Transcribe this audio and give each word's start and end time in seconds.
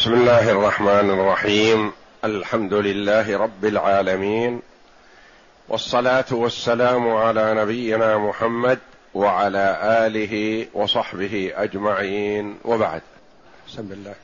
بسم 0.00 0.14
الله 0.14 0.50
الرحمن 0.50 1.10
الرحيم. 1.10 1.92
الحمد 2.24 2.74
لله 2.74 3.38
رب 3.38 3.64
العالمين. 3.64 4.62
والصلاة 5.68 6.24
والسلام 6.32 7.08
على 7.08 7.54
نبينا 7.54 8.18
محمد 8.18 8.78
وعلى 9.14 9.78
آله 9.82 10.66
وصحبه 10.74 11.52
أجمعين. 11.54 12.58
وبعد. 12.64 13.02
بسم 13.68 13.92
الله. 13.92 14.14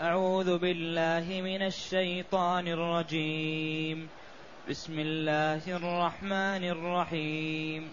أعوذ 0.00 0.58
بالله 0.58 1.40
من 1.42 1.62
الشيطان 1.62 2.68
الرجيم. 2.68 4.08
بسم 4.70 4.98
الله 4.98 5.60
الرحمن 5.68 6.64
الرحيم. 6.64 7.88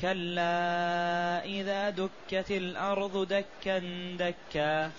كلا 0.00 1.44
إذا 1.44 1.90
دكت 1.90 2.50
الأرض 2.50 3.28
دكا 3.28 3.78
دكا. 4.18 4.90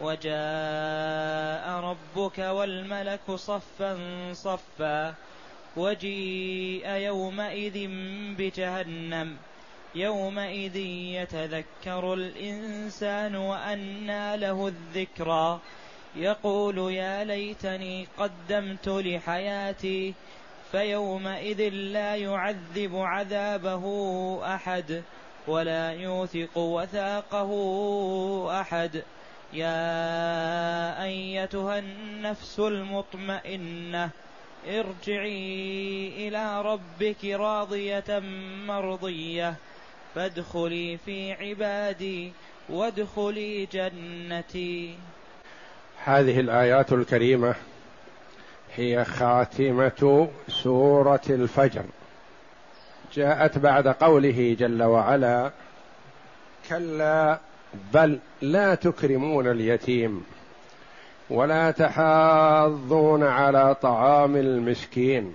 وجاء 0.00 1.80
ربك 1.80 2.38
والملك 2.38 3.30
صفا 3.30 3.98
صفا 4.32 5.14
وجيء 5.76 6.88
يومئذ 6.88 7.88
بجهنم 8.38 9.36
يومئذ 9.94 10.76
يتذكر 11.16 12.14
الإنسان 12.14 13.36
وأنى 13.36 14.36
له 14.36 14.68
الذكرى 14.68 15.60
يقول 16.16 16.92
يا 16.92 17.24
ليتني 17.24 18.06
قدمت 18.18 18.88
لحياتي 18.88 20.14
فيومئذ 20.72 21.68
لا 21.68 22.16
يعذب 22.16 22.96
عذابه 22.96 23.84
أحد 24.54 25.02
ولا 25.46 25.92
يوثق 25.92 26.58
وثاقه 26.58 27.50
أحد 28.60 29.02
يا 29.54 31.04
أيتها 31.04 31.78
النفس 31.78 32.60
المطمئنة 32.60 34.10
ارجعي 34.68 36.28
إلى 36.28 36.62
ربك 36.62 37.24
راضية 37.24 38.22
مرضية. 38.66 39.54
فادخلي 40.14 40.98
في 41.04 41.32
عبادي 41.32 42.32
وادخلي 42.68 43.66
جنتي. 43.66 44.94
هذه 46.04 46.40
الآيات 46.40 46.92
الكريمة 46.92 47.54
هي 48.74 49.04
خاتمة 49.04 50.28
سورة 50.48 51.22
الفجر. 51.30 51.84
جاءت 53.14 53.58
بعد 53.58 53.88
قوله 53.88 54.56
جل 54.58 54.82
وعلا 54.82 55.50
كلا 56.68 57.38
بل 57.92 58.18
لا 58.52 58.74
تكرمون 58.74 59.46
اليتيم 59.46 60.24
ولا 61.30 61.70
تحاضون 61.70 63.22
على 63.22 63.76
طعام 63.82 64.36
المسكين 64.36 65.34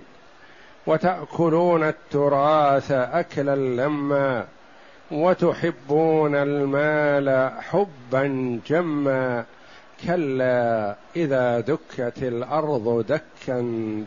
وتأكلون 0.86 1.84
التراث 1.84 2.92
أكلا 2.92 3.56
لما 3.56 4.44
وتحبون 5.10 6.34
المال 6.34 7.52
حبا 7.60 8.60
جما 8.66 9.44
كلا 10.06 10.96
إذا 11.16 11.60
دكت 11.60 12.22
الأرض 12.22 13.06
دكا 13.08 13.60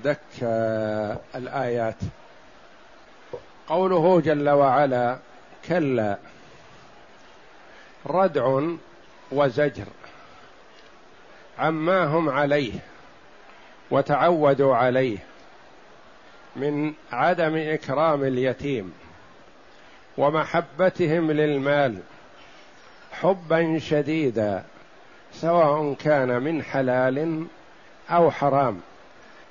دكا 0.03 1.17
الآيات. 1.35 1.97
قوله 3.67 4.21
جل 4.21 4.49
وعلا 4.49 5.17
كلا. 5.67 6.17
ردع 8.05 8.61
وزجر. 9.34 9.86
عما 11.59 12.03
هم 12.03 12.30
عليه 12.30 12.73
وتعودوا 13.92 14.76
عليه 14.76 15.17
من 16.56 16.94
عدم 17.12 17.56
إكرام 17.56 18.23
اليتيم 18.23 18.93
ومحبتهم 20.17 21.32
للمال 21.32 21.98
حبا 23.11 23.80
شديدا 23.80 24.64
سواء 25.33 25.93
كان 25.93 26.42
من 26.42 26.64
حلال 26.64 27.45
أو 28.10 28.32
حرام. 28.32 28.82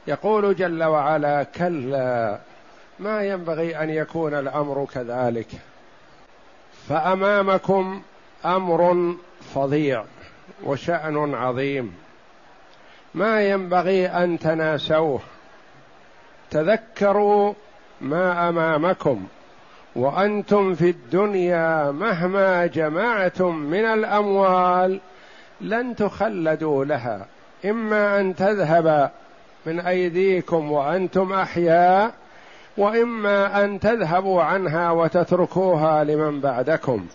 يقول 0.06 0.56
جل 0.56 0.84
وعلا 0.84 1.42
كلا 1.42 2.38
ما 2.98 3.22
ينبغي 3.22 3.76
أن 3.76 3.91
يكون 3.91 4.34
الأمر 4.34 4.87
كذلك. 4.94 5.48
فأمامكم 6.88 8.03
أمر 8.44 9.14
فظيع 9.54 10.04
وشأن 10.64 11.34
عظيم. 11.34 11.94
ما 13.14 13.42
ينبغي 13.42 14.06
أن 14.06 14.38
تناسوه. 14.38 15.20
تذكروا 16.50 17.54
ما 18.00 18.48
أمامكم 18.48 19.26
وأنتم 19.97 20.75
في 20.75 20.91
الدنيا 20.91 21.91
مهما 21.91 22.66
جمعتم 22.66 23.56
من 23.56 23.84
الأموال 23.84 25.00
لن 25.60 25.97
تخلدوا 25.97 26.84
لها. 26.84 27.26
إما 27.64 28.20
أن 28.20 28.36
تذهب 28.36 29.10
من 29.66 29.80
أيديكم 29.80 30.72
وأنتم 30.72 31.32
أحياء 31.32 32.14
وإما 32.76 33.64
أن 33.64 33.80
تذهبوا 33.80 34.42
عنها 34.42 34.91
وتتركوها 34.91 36.04
لمن 36.04 36.41
بعدكم. 36.41 37.06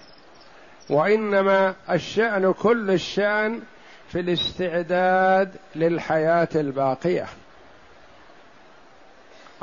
وإنما 0.89 1.75
الشأن 1.91 2.53
كل 2.53 2.91
الشأن 2.91 3.61
في 4.09 4.19
الاستعداد 4.19 5.51
للحياة 5.75 6.49
الباقية. 6.55 7.25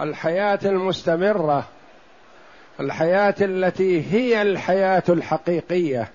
الحياة 0.00 0.58
المستمرة 0.64 1.64
الحياة 2.80 3.34
التي 3.40 4.12
هي 4.12 4.42
الحياة 4.42 5.02
الحقيقية 5.08 6.10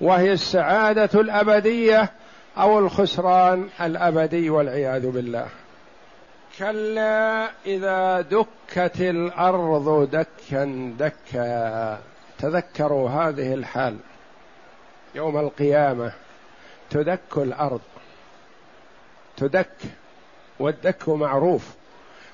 وهي 0.00 0.32
السعادة 0.32 1.20
الأبدية 1.20 2.10
أو 2.58 2.78
الخسران 2.78 3.68
الأبدي 3.80 4.50
والعياذ 4.50 5.10
بالله. 5.10 5.46
كلا 6.58 7.50
إذا 7.66 8.20
دكت 8.20 9.00
الأرض 9.00 10.10
دكا 10.10 10.94
دكا. 10.98 11.98
تذكروا 12.38 13.10
هذه 13.10 13.54
الحال. 13.54 13.96
يوم 15.14 15.38
القيامة 15.38 16.12
تدك 16.90 17.36
الأرض. 17.36 17.80
تدك 19.36 19.76
والدك 20.58 21.08
معروف. 21.08 21.74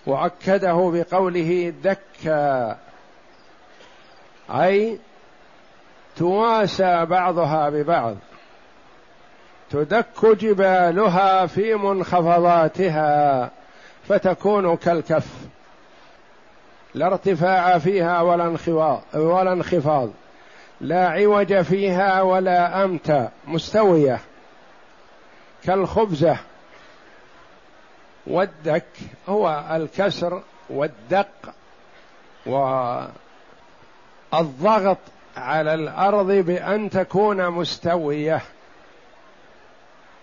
وأكده 0.07 0.91
بقوله 0.91 1.73
دكا. 1.83 2.79
أي 4.51 4.99
تواسى 6.17 7.05
بعضها 7.05 7.71
ببعض. 7.71 8.17
تدك 9.71 10.25
جبالها 10.25 11.47
في 11.47 11.75
منخفضاتها 11.75 13.51
فتكون 14.09 14.77
كالكف. 14.77 15.27
لا 16.95 17.07
ارتفاع 17.07 17.79
فيها 17.79 18.21
ولا 18.21 18.47
انخفاض 18.47 19.03
ولا 19.15 19.53
انخفاض. 19.53 20.11
لا 20.81 21.09
عوج 21.09 21.61
فيها 21.61 22.23
ولا 22.23 22.85
إمتى 22.85 23.29
مستوية 23.47 24.21
كالخبزة. 25.65 26.37
والدك 28.27 28.85
هو 29.29 29.65
الكسر 29.71 30.43
والدق 30.71 31.55
والضغط 34.33 34.99
على 35.37 35.75
الأرض 35.75 36.27
بأن 36.33 36.91
تكون 36.91 37.49
مستوية 37.49 38.43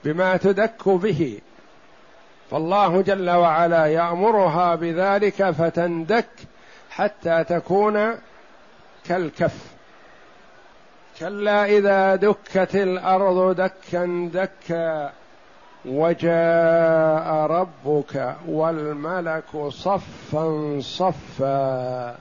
بما 0.03 0.37
تدك 0.37 0.89
به. 0.89 1.39
فالله 2.51 3.01
جل 3.01 3.29
وعلا 3.29 3.85
يأمرها 3.85 4.75
بذلك 4.75 5.49
فتندك 5.51 6.29
حتى 6.89 7.43
تكون 7.43 8.15
كالكف. 9.05 9.74
كلا 11.19 11.65
إذا 11.65 12.15
دكت 12.15 12.75
الأرض 12.75 13.55
دكا 13.55 14.29
دكا 14.33 15.11
وجاء 15.85 17.33
ربك 17.33 18.35
والملك 18.47 19.57
صفا 19.69 20.77
صفا. 20.81 22.15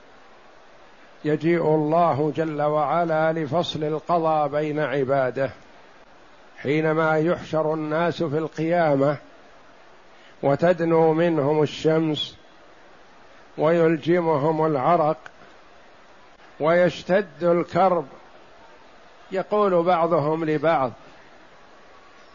يجيء 1.25 1.63
الله 1.63 2.33
جل 2.37 2.63
وعلا 2.63 3.33
لفصل 3.33 3.85
القضاء 3.85 4.49
بين 4.49 4.81
عباده 4.81 5.51
حينما 6.59 7.19
يحشر 7.19 7.75
الناس 7.75 8.23
في 8.23 8.39
القيامة 8.39 9.17
وتدنو 10.43 11.13
منهم 11.13 11.63
الشمس 11.63 12.37
ويلجمهم 13.59 14.67
العرق 14.67 15.17
ويشتد 16.61 17.43
الكرب 17.43 18.07
يقول 19.35 19.83
بعضهم 19.83 20.45
لبعض 20.45 20.93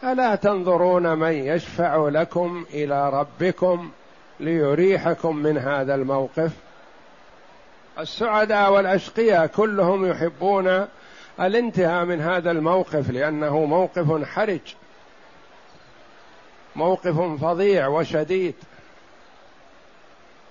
ألا 0.04 0.34
تنظرون 0.34 1.18
من 1.18 1.32
يشفع 1.32 2.08
لكم 2.08 2.64
إلى 2.74 3.10
ربكم 3.10 3.90
ليريحكم 4.40 5.36
من 5.36 5.58
هذا 5.58 5.94
الموقف؟ 5.94 6.52
السعداء 7.98 8.72
والأشقياء 8.72 9.46
كلهم 9.46 10.06
يحبون 10.06 10.86
الانتهاء 11.40 12.04
من 12.04 12.20
هذا 12.20 12.50
الموقف 12.50 13.10
لأنه 13.10 13.64
موقف 13.64 14.24
حرج 14.24 14.60
موقف 16.76 17.42
فظيع 17.44 17.86
وشديد. 17.86 18.54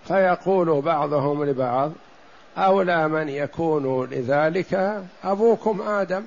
فيقول 0.08 0.82
بعضهم 0.82 1.46
لبعض 1.46 1.92
أولى 2.58 3.08
من 3.08 3.30
يكون 3.30 4.06
لذلك 4.12 5.04
أبوكم 5.24 5.82
آدم؟ 5.82 6.26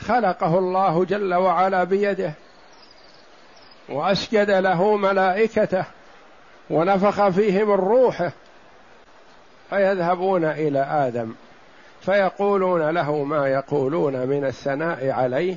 خلقه 0.00 0.58
الله 0.58 1.04
جل 1.04 1.34
وعلا 1.34 1.84
بيده 1.84 2.32
وأسجد 3.88 4.50
له 4.50 4.96
ملائكته 4.96 5.84
ونفخ 6.70 7.28
فيه 7.28 7.64
من 7.64 7.74
روحه 7.74 8.32
فيذهبون 9.70 10.44
إلى 10.44 10.78
آدم 10.78 11.34
فيقولون 12.00 12.90
له 12.90 13.24
ما 13.24 13.48
يقولون 13.48 14.26
من 14.26 14.44
الثناء 14.44 15.10
عليه 15.10 15.56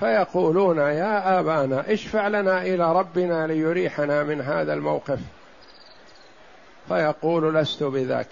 فيقولون 0.00 0.78
يا 0.78 1.40
آبانا 1.40 1.92
اشفع 1.92 2.28
لنا 2.28 2.62
إلى 2.62 2.92
ربنا 2.92 3.46
ليريحنا 3.46 4.22
من 4.22 4.40
هذا 4.40 4.72
الموقف. 4.72 5.18
فيقول 6.88 7.54
لست 7.54 7.82
بذاك 7.82 8.28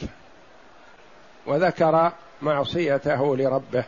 وذكر 1.47 2.13
معصيته 2.43 3.37
لربه. 3.37 3.85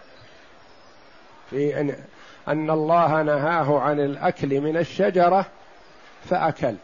في 1.50 1.80
ان 1.80 1.94
أن 2.48 2.70
الله 2.70 3.22
نهاه 3.22 3.80
عن 3.80 4.00
الأكل 4.00 4.60
من 4.60 4.76
الشجرة 4.76 5.46
فأكل. 6.24 6.74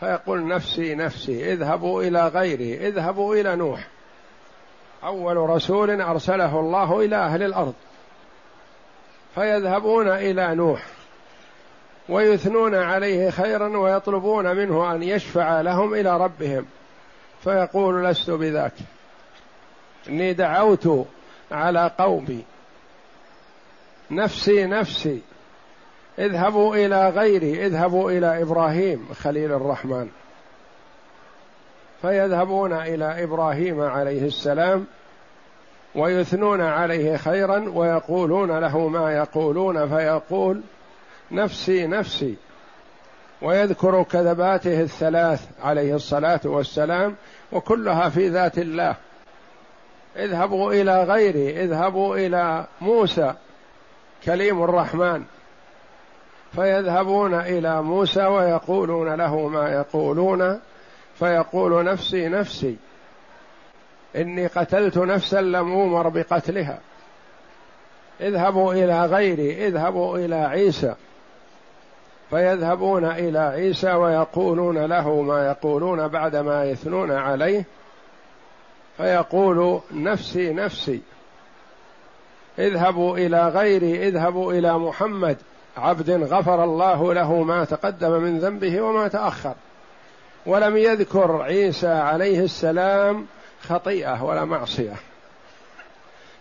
فيقول 0.00 0.48
نفسي 0.48 0.94
نفسي 0.94 1.52
اذهبوا 1.52 2.02
إلى 2.02 2.28
غيري 2.28 2.88
اذهبوا 2.88 3.36
إلى 3.36 3.56
نوح. 3.56 3.88
أول 5.04 5.36
رسول 5.36 6.00
أرسله 6.00 6.60
الله 6.60 7.00
إلى 7.00 7.16
أهل 7.16 7.42
الأرض. 7.42 7.74
فيذهبون 9.34 10.08
إلى 10.08 10.54
نوح 10.54 10.86
ويثنون 12.08 12.74
عليه 12.74 13.30
خيرا 13.30 13.78
ويطلبون 13.78 14.56
منه 14.56 14.94
أن 14.94 15.02
يشفع 15.02 15.60
لهم 15.60 15.94
إلى 15.94 16.16
ربهم. 16.16 16.66
فيقول 17.44 18.04
لست 18.04 18.30
بذاك. 18.30 18.72
إني 20.08 20.32
دعوت 20.32 21.06
على 21.52 21.90
قومي 21.98 22.44
نفسي 24.10 24.66
نفسي. 24.66 25.20
اذهبوا 26.18 26.76
إلى 26.76 27.08
غيري 27.08 27.66
اذهبوا 27.66 28.10
إلى 28.10 28.42
إبراهيم 28.42 29.08
خليل 29.14 29.52
الرحمن. 29.52 30.08
فيذهبون 32.02 32.72
إلى 32.72 33.24
إبراهيم 33.24 33.80
عليه 33.80 34.26
السلام 34.26 34.86
ويثنون 35.94 36.60
عليه 36.60 37.16
خيرا 37.16 37.68
ويقولون 37.68 38.58
له 38.58 38.88
ما 38.88 39.12
يقولون 39.12 39.88
فيقول 39.88 40.62
نفسي 41.30 41.86
نفسي. 41.86 42.36
ويذكر 43.42 44.02
كذباته 44.02 44.80
الثلاث 44.80 45.48
عليه 45.62 45.94
الصلاة 45.94 46.40
والسلام 46.44 47.16
وكلها 47.52 48.08
في 48.08 48.28
ذات 48.28 48.58
الله. 48.58 48.96
اذهبوا 50.16 50.72
إلى 50.72 51.04
غيري 51.04 51.64
اذهبوا 51.64 52.16
إلى 52.16 52.66
موسى. 52.80 53.34
كليم 54.24 54.62
الرحمن 54.62 55.24
فيذهبون 56.54 57.34
إلى 57.34 57.82
موسى 57.82 58.24
ويقولون 58.24 59.14
له 59.14 59.48
ما 59.48 59.68
يقولون 59.72 60.60
فيقول 61.18 61.84
نفسي 61.84 62.28
نفسي 62.28 62.76
إني 64.16 64.46
قتلت 64.46 64.98
نفسا 64.98 65.40
لم 65.40 65.72
أومر 65.72 66.08
بقتلها. 66.08 66.78
اذهبوا 68.20 68.72
إلى 68.72 69.06
غيري 69.06 69.66
اذهبوا 69.66 70.18
إلى 70.18 70.34
عيسى. 70.34 70.94
فيذهبون 72.30 73.04
إلى 73.04 73.38
عيسى 73.38 73.92
ويقولون 73.92 74.78
له 74.78 75.22
ما 75.22 75.46
يقولون 75.46 76.08
بعدما 76.08 76.64
يثنون 76.64 77.12
عليه. 77.12 77.64
فيقول 78.96 79.80
نفسي 79.92 80.52
نفسي. 80.52 81.00
اذهبوا 82.58 83.16
إلى 83.18 83.48
غيري 83.48 84.08
اذهبوا 84.08 84.52
إلى 84.52 84.78
محمد. 84.78 85.36
عبد 85.76 86.10
غفر 86.10 86.64
الله 86.64 87.14
له 87.14 87.42
ما 87.42 87.64
تقدم 87.64 88.10
من 88.10 88.38
ذنبه 88.38 88.80
وما 88.80 89.08
تأخر. 89.08 89.54
ولم 90.46 90.76
يذكر 90.76 91.42
عيسى 91.42 91.88
عليه 91.88 92.40
السلام 92.40 93.26
خطيئة 93.62 94.24
ولا 94.24 94.44
معصية. 94.44 94.94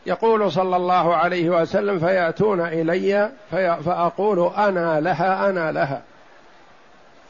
يقول 0.06 0.52
صلى 0.52 0.76
الله 0.76 1.16
عليه 1.16 1.50
وسلم 1.50 2.00
فيأتون 2.00 2.62
إلي 2.62 3.32
فأقول 3.52 4.52
أنا 4.58 5.00
لها 5.00 5.50
أنا 5.50 5.72
لها. 5.72 6.02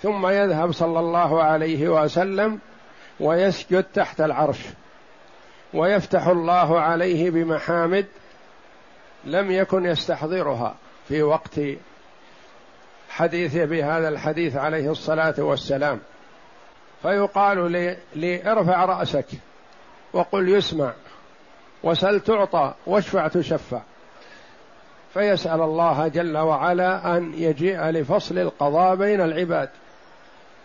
ثم 0.02 0.28
يذهب 0.28 0.72
صلى 0.72 1.00
الله 1.00 1.44
عليه 1.44 1.90
وسلم 1.90 2.60
ويسجد 3.20 3.84
تحت 3.84 4.22
العرش. 4.22 4.60
ويفتح 5.74 6.28
الله 6.28 6.80
عليه 6.80 7.30
بمحامد 7.30 8.06
لم 9.26 9.52
يكن 9.52 9.86
يستحضرها 9.86 10.76
في 11.08 11.24
وقت 11.24 11.60
حديثه 13.10 13.66
بهذا 13.66 14.10
الحديث 14.10 14.56
عليه 14.56 14.92
الصلاة 14.92 15.36
والسلام. 15.38 16.00
فيقال 17.02 17.72
لي, 17.72 17.98
لي 18.16 18.52
ارفع 18.52 18.86
رأسك 18.86 19.26
وقل 20.14 20.50
يسمع 20.50 20.94
وسل 21.84 22.20
تعطى 22.20 22.74
واشفع 22.86 23.28
تشفع. 23.28 23.82
فيسأل 25.14 25.62
الله 25.62 26.08
جل 26.08 26.38
وعلا 26.38 27.18
أن 27.18 27.34
يجيء 27.34 27.82
لفصل 27.82 28.38
القضاء 28.38 28.96
بين 28.96 29.22
العباد. 29.22 29.70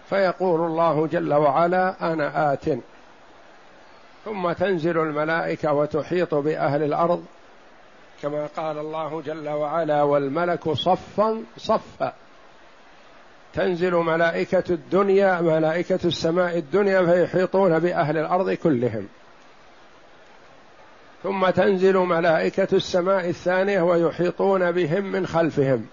فيقول 0.08 0.60
الله 0.60 1.06
جل 1.06 1.34
وعلا 1.34 2.12
أنا 2.12 2.52
آت. 2.52 2.64
ثم 4.24 4.52
تنزل 4.52 4.98
الملائكة 4.98 5.72
وتحيط 5.72 6.34
بأهل 6.34 6.82
الأرض 6.82 7.24
كما 8.22 8.46
قال 8.56 8.78
الله 8.78 9.22
جل 9.22 9.48
وعلا 9.48 10.02
والملك 10.02 10.72
صفا 10.72 11.42
صفا. 11.56 12.12
تنزل 13.54 13.94
ملائكة 13.94 14.64
الدنيا 14.70 15.40
ملائكة 15.40 15.98
السماء 16.04 16.58
الدنيا 16.58 17.06
فيحيطون 17.06 17.78
بأهل 17.78 18.18
الأرض 18.18 18.50
كلهم. 18.50 19.08
ثم 21.22 21.50
تنزل 21.50 21.96
ملائكة 21.96 22.68
السماء 22.72 23.28
الثانية 23.28 23.82
ويحيطون 23.82 24.72
بهم 24.72 25.04
من 25.04 25.26
خلفهم. 25.26 25.86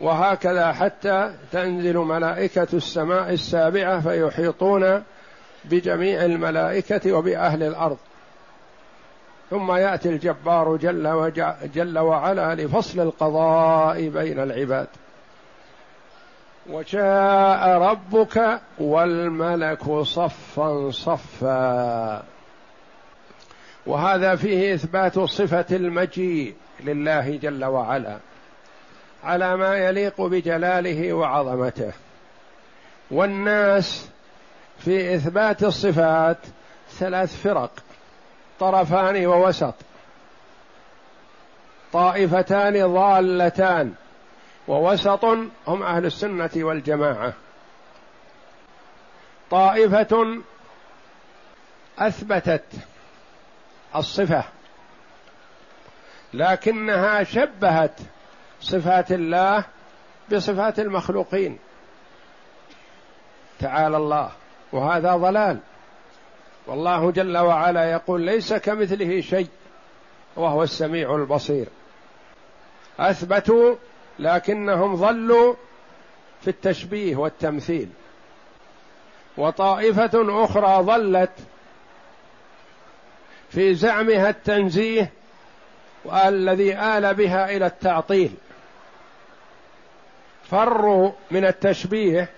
وهكذا 0.00 0.72
حتى 0.72 1.34
تنزل 1.52 1.96
ملائكة 1.96 2.68
السماء 2.72 3.32
السابعة 3.32 4.00
فيحيطون 4.00 5.02
بجميع 5.64 6.24
الملائكة 6.24 7.12
وبأهل 7.12 7.62
الأرض. 7.62 7.98
ثم 9.50 9.72
يأتي 9.72 10.08
الجبار 10.08 10.76
جل, 10.76 11.32
جل 11.74 11.98
وعلا 11.98 12.54
لفصل 12.54 13.00
القضاء 13.00 14.08
بين 14.08 14.40
العباد. 14.40 14.86
وجاء 16.70 17.68
ربك 17.68 18.60
والملك 18.78 19.92
صفا 20.02 20.90
صفا. 20.90 22.22
وهذا 23.86 24.36
فيه 24.36 24.74
إثبات 24.74 25.18
صفة 25.18 25.66
المجيء 25.70 26.54
لله 26.80 27.36
جل 27.36 27.64
وعلا 27.64 28.18
على 29.24 29.56
ما 29.56 29.76
يليق 29.76 30.20
بجلاله 30.20 31.12
وعظمته. 31.12 31.92
والناس 33.10 34.08
في 34.78 35.14
إثبات 35.14 35.64
الصفات 35.64 36.38
ثلاث 36.90 37.42
فرق. 37.42 37.70
طرفان 38.60 39.26
ووسط. 39.26 39.74
طائفتان 41.92 42.94
ضالتان. 42.94 43.94
ووسط 44.68 45.24
هم 45.66 45.82
أهل 45.82 46.06
السنة 46.06 46.50
والجماعة. 46.56 47.32
طائفة 49.50 50.42
أثبتت 51.98 52.64
الصفة 53.96 54.44
لكنها 56.34 57.22
شبهت 57.22 58.00
صفات 58.60 59.12
الله 59.12 59.64
بصفات 60.32 60.80
المخلوقين. 60.80 61.58
تعالى 63.58 63.96
الله 63.96 64.30
وهذا 64.72 65.16
ضلال. 65.16 65.58
والله 66.68 67.10
جل 67.10 67.38
وعلا 67.38 67.90
يقول 67.90 68.20
ليس 68.20 68.52
كمثله 68.52 69.20
شيء 69.20 69.48
وهو 70.36 70.62
السميع 70.62 71.14
البصير. 71.14 71.66
أثبتوا 72.98 73.74
لكنهم 74.18 74.96
ظلوا 74.96 75.54
في 76.40 76.48
التشبيه 76.48 77.16
والتمثيل. 77.16 77.88
وطائفة 79.36 80.44
أخرى 80.44 80.82
ظلت 80.82 81.32
في 83.50 83.74
زعمها 83.74 84.30
التنزيه 84.30 85.12
والذي 86.04 86.74
آل 86.74 87.14
بها 87.14 87.56
إلى 87.56 87.66
التعطيل. 87.66 88.30
فروا 90.50 91.12
من 91.30 91.44
التشبيه 91.44 92.28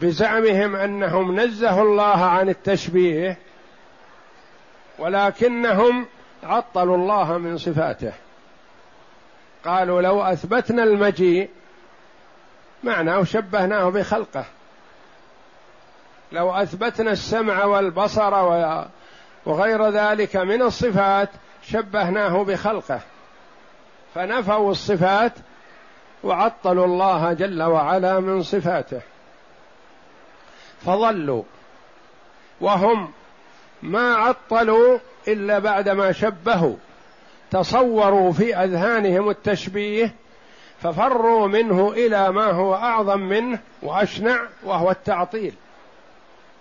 فبزعمهم 0.00 0.76
أنهم 0.76 1.40
نزهوا 1.40 1.82
الله 1.82 2.24
عن 2.24 2.48
التشبيه 2.48 3.38
ولكنهم 4.98 6.06
عطلوا 6.42 6.96
الله 6.96 7.38
من 7.38 7.58
صفاته. 7.58 8.12
قالوا 9.64 10.02
لو 10.02 10.22
أثبتنا 10.22 10.82
المجيء 10.82 11.50
معناه 12.84 13.24
شبهناه 13.24 13.88
بخلقه. 13.88 14.44
لو 16.32 16.50
أثبتنا 16.50 17.10
السمع 17.10 17.64
والبصر 17.64 18.34
وغير 19.46 19.88
ذلك 19.88 20.36
من 20.36 20.62
الصفات 20.62 21.28
شبهناه 21.62 22.44
بخلقه. 22.44 23.00
فنفوا 24.14 24.70
الصفات 24.70 25.32
وعطلوا 26.24 26.86
الله 26.86 27.32
جل 27.32 27.62
وعلا 27.62 28.20
من 28.20 28.42
صفاته. 28.42 29.00
فضلوا 30.86 31.42
وهم 32.60 33.10
ما 33.82 34.14
عطلوا 34.14 34.98
إلا 35.28 35.58
بعدما 35.58 36.12
شبهوا 36.12 36.76
تصوروا 37.50 38.32
في 38.32 38.56
أذهانهم 38.56 39.30
التشبيه 39.30 40.14
ففروا 40.82 41.48
منه 41.48 41.92
إلى 41.92 42.32
ما 42.32 42.50
هو 42.50 42.74
أعظم 42.74 43.20
منه 43.20 43.58
وأشنع 43.82 44.40
وهو 44.64 44.90
التعطيل. 44.90 45.54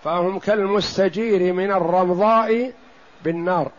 فهم 0.04 0.40
كالمستجير 0.40 1.54
من 1.54 1.72
الرمضاء 1.72 2.74
بالنار. 3.24 3.72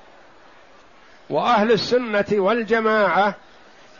وأهل 1.30 1.72
السنة 1.72 2.26
والجماعة 2.32 3.34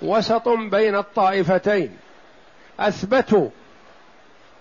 وسط 0.02 0.48
بين 0.48 0.96
الطائفتين 0.96 1.96
أثبتوا 2.80 3.48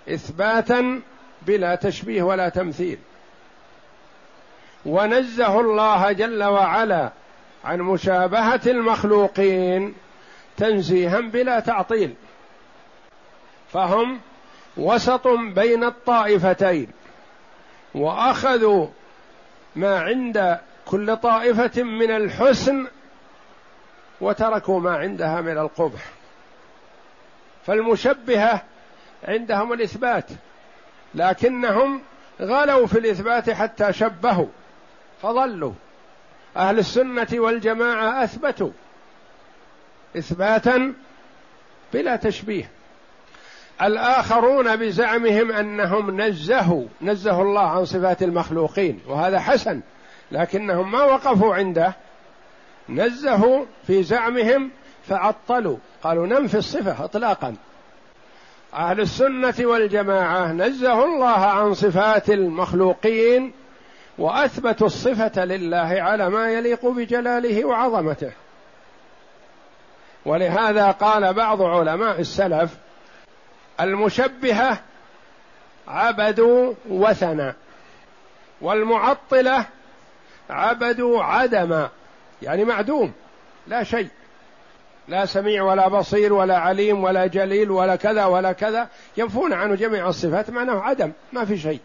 إثباتا 0.10 1.02
بلا 1.48 1.76
تشبيه 1.76 2.24
ولا 2.24 2.50
تمثيل. 2.50 2.98
ونزه 4.86 5.60
الله 5.60 6.12
جل 6.12 6.44
وعلا 6.44 7.12
عن 7.64 7.82
مشابهة 7.82 8.62
المخلوقين 8.68 9.96
تنزيها 10.58 11.20
بلا 11.20 11.60
تعطيل. 11.60 12.14
فهم 13.74 14.20
وسط 14.78 15.28
بين 15.28 15.84
الطائفتين 15.84 16.88
وأخذوا 17.96 18.88
ما 19.76 20.00
عند 20.00 20.60
كل 20.86 21.18
طائفة 21.18 21.84
من 21.84 22.12
الحسن 22.12 22.88
وتركوا 24.22 24.80
ما 24.80 24.98
عندها 24.98 25.42
من 25.42 25.58
القبح. 25.58 26.02
فالمشبهة 27.66 28.62
عندهم 29.24 29.74
الإثبات. 29.74 30.26
لكنهم 31.16 32.02
غلوا 32.42 32.88
في 32.88 33.00
الإثبات 33.00 33.50
حتى 33.50 33.94
شبهوا 33.94 34.48
فضلوا. 35.22 35.74
أهل 36.58 36.80
السنة 36.80 37.28
والجماعة 37.34 38.24
أثبتوا 38.24 38.72
إثباتا 40.18 40.94
بلا 41.94 42.16
تشبيه. 42.16 42.70
الآخرون 43.82 44.76
بزعمهم 44.76 45.52
أنهم 45.52 46.22
نزهوا 46.22 46.86
نزهوا 47.02 47.44
الله 47.44 47.70
عن 47.70 47.86
صفات 47.86 48.24
المخلوقين 48.24 49.00
وهذا 49.08 49.40
حسن 49.40 49.82
لكنهم 50.32 50.92
ما 50.92 51.04
وقفوا 51.04 51.56
عنده. 51.56 51.96
نزهوا 52.90 53.66
في 53.88 54.04
زعمهم 54.04 54.72
فعطلوا. 55.08 55.78
قالوا 56.04 56.28
ننفي 56.28 56.58
الصفة 56.58 57.04
إطلاقا. 57.06 57.56
أهل 58.76 59.02
السنة 59.02 59.54
والجماعة 59.60 60.52
نزهوا 60.52 61.06
الله 61.06 61.28
عن 61.28 61.74
صفات 61.74 62.30
المخلوقين 62.30 63.54
وأثبتوا 64.18 64.88
الصفة 64.88 65.46
لله 65.46 66.02
على 66.02 66.30
ما 66.30 66.52
يليق 66.52 66.86
بجلاله 66.86 67.66
وعظمته. 67.66 68.32
ولهذا 70.26 70.92
قال 70.92 71.34
بعض 71.34 71.62
علماء 71.62 72.20
السلف 72.20 72.78
المشبهة 73.82 74.80
عبدوا 75.88 76.74
وثنا 76.90 77.56
والمعطلة 78.62 79.66
عبدوا 80.50 81.24
عدما 81.24 81.90
يعني 82.42 82.66
معدوم 82.66 83.14
لا 83.68 83.84
شيء. 83.84 84.10
لا 85.08 85.26
سميع 85.26 85.64
ولا 85.64 85.88
بصير 85.88 86.34
ولا 86.34 86.58
عليم 86.58 87.04
ولا 87.04 87.28
جليل 87.28 87.72
ولا 87.72 87.96
كذا 87.96 88.26
ولا 88.26 88.52
كذا. 88.52 88.88
ينفون 89.18 89.54
عنه 89.54 89.76
جميع 89.76 90.08
الصفات 90.10 90.50
معناه 90.50 90.82
عدم 90.82 91.12
ما 91.34 91.46
في 91.46 91.58
شيء. 91.58 91.80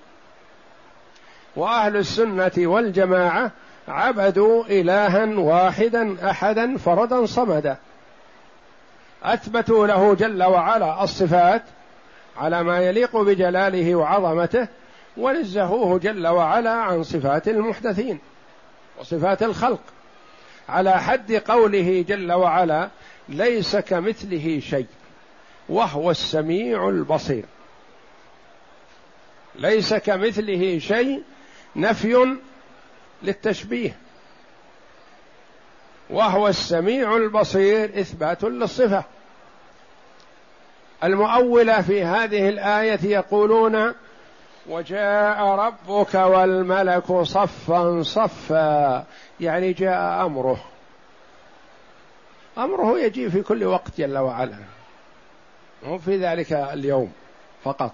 وأهل 1.56 1.96
السنة 1.96 2.52
والجماعة 2.58 3.50
عبدوا 3.88 4.64
إلها 4.64 5.26
واحدا 5.38 6.30
أحدا 6.30 6.76
فردا 6.76 7.26
صمدا. 7.26 7.76
أثبتوا 9.22 9.86
له 9.86 10.14
جل 10.14 10.42
وعلا 10.42 11.04
الصفات 11.04 11.62
على 12.36 12.62
ما 12.62 12.80
يليق 12.80 13.16
بجلاله 13.16 13.94
وعظمته 13.94 14.68
ونزهوه 15.16 15.98
جل 15.98 16.26
وعلا 16.26 16.70
عن 16.70 17.02
صفات 17.02 17.48
المحدثين 17.48 18.18
وصفات 19.00 19.42
الخلق. 19.42 19.80
على 20.68 20.92
حد 21.00 21.32
قوله 21.32 22.04
جل 22.08 22.32
وعلا 22.32 22.88
ليس 23.28 23.76
كمثله 23.76 24.60
شيء 24.60 24.86
وهو 25.68 26.10
السميع 26.10 26.88
البصير. 26.88 27.44
ليس 29.54 29.94
كمثله 29.94 30.78
شيء 30.78 31.22
نفي 31.76 32.36
للتشبيه 33.22 33.96
وهو 36.10 36.48
السميع 36.48 37.16
البصير 37.16 38.00
إثبات 38.00 38.44
للصفة. 38.44 39.04
المؤولة 41.04 41.82
في 41.82 42.04
هذه 42.04 42.48
الآية 42.48 43.04
يقولون 43.04 43.94
وجاء 44.66 45.42
ربك 45.44 46.14
والملك 46.14 47.12
صفا 47.22 48.02
صفا 48.02 49.04
يعني 49.40 49.72
جاء 49.72 50.26
أمره. 50.26 50.64
أمره 52.64 52.98
يجيء 52.98 53.28
في 53.28 53.42
كل 53.42 53.64
وقت 53.64 53.98
جل 53.98 54.18
وعلا. 54.18 54.58
مو 55.82 55.98
في 55.98 56.16
ذلك 56.16 56.52
اليوم 56.52 57.12
فقط. 57.64 57.92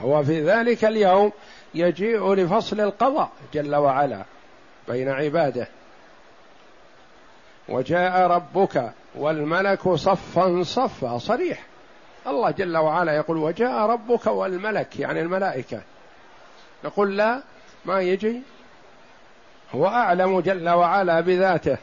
هو 0.00 0.24
في 0.24 0.40
ذلك 0.42 0.84
اليوم 0.84 1.32
يجيء 1.74 2.34
لفصل 2.34 2.80
القضاء 2.80 3.30
جل 3.54 3.74
وعلا 3.74 4.24
بين 4.88 5.08
عباده. 5.08 5.68
وجاء 7.68 8.26
ربك 8.26 8.92
والملك 9.14 9.88
صفا 9.88 10.62
صفا 10.62 11.18
صريح. 11.18 11.64
الله 12.26 12.50
جل 12.50 12.76
وعلا 12.76 13.12
يقول 13.16 13.36
وجاء 13.36 13.86
ربك 13.86 14.26
والملك 14.26 15.00
يعني 15.00 15.20
الملائكة. 15.20 15.82
نقول 16.84 17.16
لا 17.16 17.42
ما 17.84 18.00
يجي؟ 18.00 18.42
هو 19.74 19.86
أعلم 19.86 20.40
جل 20.40 20.68
وعلا 20.68 21.20
بذاته. 21.20 21.78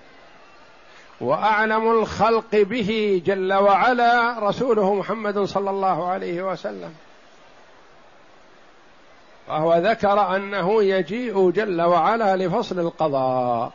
وأعلم 1.21 1.91
الخلق 1.91 2.55
به 2.55 3.21
جل 3.25 3.53
وعلا 3.53 4.39
رسوله 4.39 4.95
محمد 4.95 5.39
صلى 5.39 5.69
الله 5.69 6.07
عليه 6.07 6.51
وسلم. 6.51 6.93
وهو 9.47 9.75
ذكر 9.75 10.35
أنه 10.35 10.83
يجيء 10.83 11.51
جل 11.51 11.81
وعلا 11.81 12.35
لفصل 12.35 12.79
القضاء. 12.79 13.71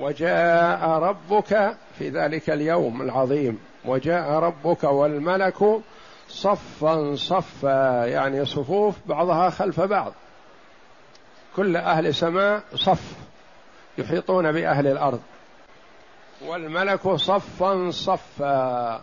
وجاء 0.00 0.88
ربك 0.88 1.76
في 1.98 2.08
ذلك 2.08 2.50
اليوم 2.50 3.02
العظيم. 3.02 3.58
وجاء 3.84 4.30
ربك 4.30 4.84
والملك 4.84 5.80
صفا 6.28 7.14
صفا 7.16 8.06
يعني 8.06 8.44
صفوف 8.44 8.94
بعضها 9.06 9.50
خلف 9.50 9.80
بعض. 9.80 10.12
كل 11.56 11.76
أهل 11.76 12.14
سماء 12.14 12.62
صف 12.74 13.12
يحيطون 13.98 14.52
بأهل 14.52 14.86
الأرض. 14.86 15.20
والملك 16.46 17.08
صفا 17.08 17.90
صفا. 17.90 19.02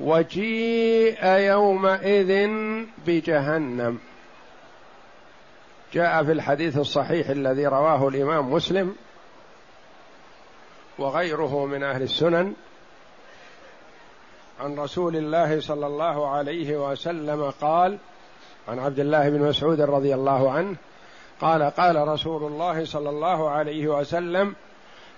وجيء 0.00 1.26
يومئذ 1.26 2.48
بجهنم. 3.06 3.98
جاء 5.92 6.24
في 6.24 6.32
الحديث 6.32 6.78
الصحيح 6.78 7.28
الذي 7.28 7.66
رواه 7.66 8.08
الإمام 8.08 8.52
مسلم 8.52 8.96
وغيره 10.98 11.66
من 11.66 11.82
أهل 11.82 12.02
السنن 12.02 12.54
عن 14.60 14.78
رسول 14.78 15.16
الله 15.16 15.60
صلى 15.60 15.86
الله 15.86 16.28
عليه 16.28 16.90
وسلم 16.90 17.50
قال 17.50 17.98
عن 18.68 18.78
عبد 18.78 18.98
الله 18.98 19.28
بن 19.28 19.42
مسعود 19.42 19.80
رضي 19.80 20.14
الله 20.14 20.50
عنه 20.50 20.76
قال 21.40 21.62
قال 21.62 22.08
رسول 22.08 22.44
الله 22.44 22.84
صلى 22.84 23.10
الله 23.10 23.50
عليه 23.50 23.88
وسلم 23.88 24.54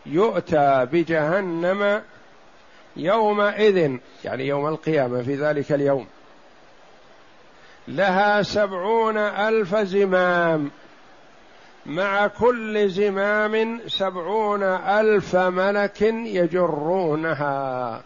يؤتى 0.07 0.87
بجهنم 0.93 2.03
يومئذ 2.97 3.97
يعني 4.25 4.47
يوم 4.47 4.69
القيامة 4.69 5.23
في 5.23 5.35
ذلك 5.35 5.73
اليوم. 5.73 6.07
لها 7.89 8.43
سبعون 8.43 9.19
ألف 9.19 9.77
زمام. 9.77 10.71
مع 11.87 12.27
كل 12.27 12.89
زمام 12.89 13.81
سبعون 13.87 14.63
ألف 14.63 15.37
ملك 15.37 16.03
يجرونها. 16.03 18.03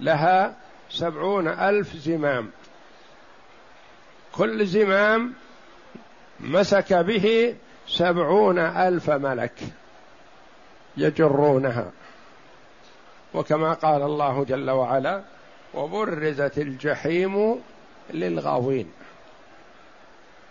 لها 0.00 0.54
سبعون 0.90 1.48
ألف 1.48 1.96
زمام. 1.96 2.50
كل 4.32 4.66
زمام 4.66 5.32
مسك 6.40 6.92
به 6.92 7.56
سبعون 7.88 8.58
ألف 8.58 9.10
ملك. 9.10 9.52
يجرونها. 10.96 11.90
وكما 13.34 13.72
قال 13.72 14.02
الله 14.02 14.44
جل 14.44 14.70
وعلا 14.70 15.22
وبرزت 15.74 16.58
الجحيم 16.58 17.56
للغاوين. 18.14 18.86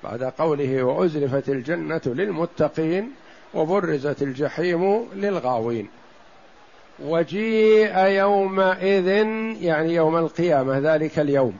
بعد 0.04 0.24
قوله 0.24 0.84
وأزلفت 0.84 1.50
الجنة 1.50 2.02
للمتقين 2.06 3.12
وبرزت 3.54 4.22
الجحيم 4.22 5.10
للغاوين. 5.14 5.90
وجيء 7.00 7.98
يومئذ 7.98 9.08
يعني 9.62 9.94
يوم 9.94 10.18
القيامة 10.18 10.78
ذلك 10.78 11.20
اليوم. 11.20 11.58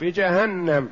بجهنم. 0.00 0.88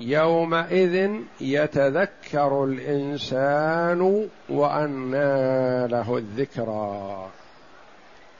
يومئذ 0.00 1.10
يتذكر 1.40 2.64
الإنسان 2.64 4.28
وأنى 4.48 5.88
له 5.88 6.16
الذكرى. 6.16 7.28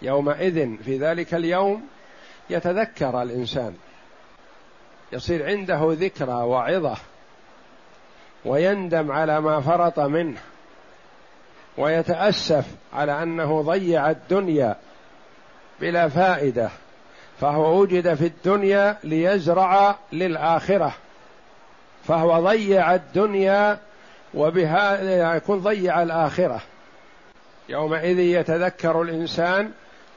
يومئذ 0.03 0.77
في 0.85 0.99
ذلك 0.99 1.35
اليوم 1.35 1.83
يتذكر 2.51 3.23
الإنسان. 3.23 3.75
يصير 5.13 5.47
عنده 5.47 5.81
ذكرى 5.93 6.33
وعظة 6.33 6.97
ويندم 8.45 9.13
على 9.13 9.41
ما 9.41 9.61
فرط 9.61 10.01
منه 10.01 10.41
ويتأسف 11.79 12.65
على 12.93 13.23
أنه 13.23 13.63
ضيع 13.63 14.11
الدنيا 14.11 14.77
بلا 15.81 16.09
فائدة 16.09 16.71
فهو 17.41 17.81
وجد 17.81 18.15
في 18.15 18.27
الدنيا 18.27 18.97
ليزرع 19.05 19.97
للآخرة. 20.13 20.93
فهو 22.05 22.41
ضيع 22.41 22.95
الدنيا 22.95 23.79
وبهذا 24.35 25.35
يكون 25.37 25.59
ضيع 25.59 26.03
الآخرة. 26.03 26.61
يومئذ 27.69 28.19
يتذكر 28.19 29.03
الإنسان 29.03 29.73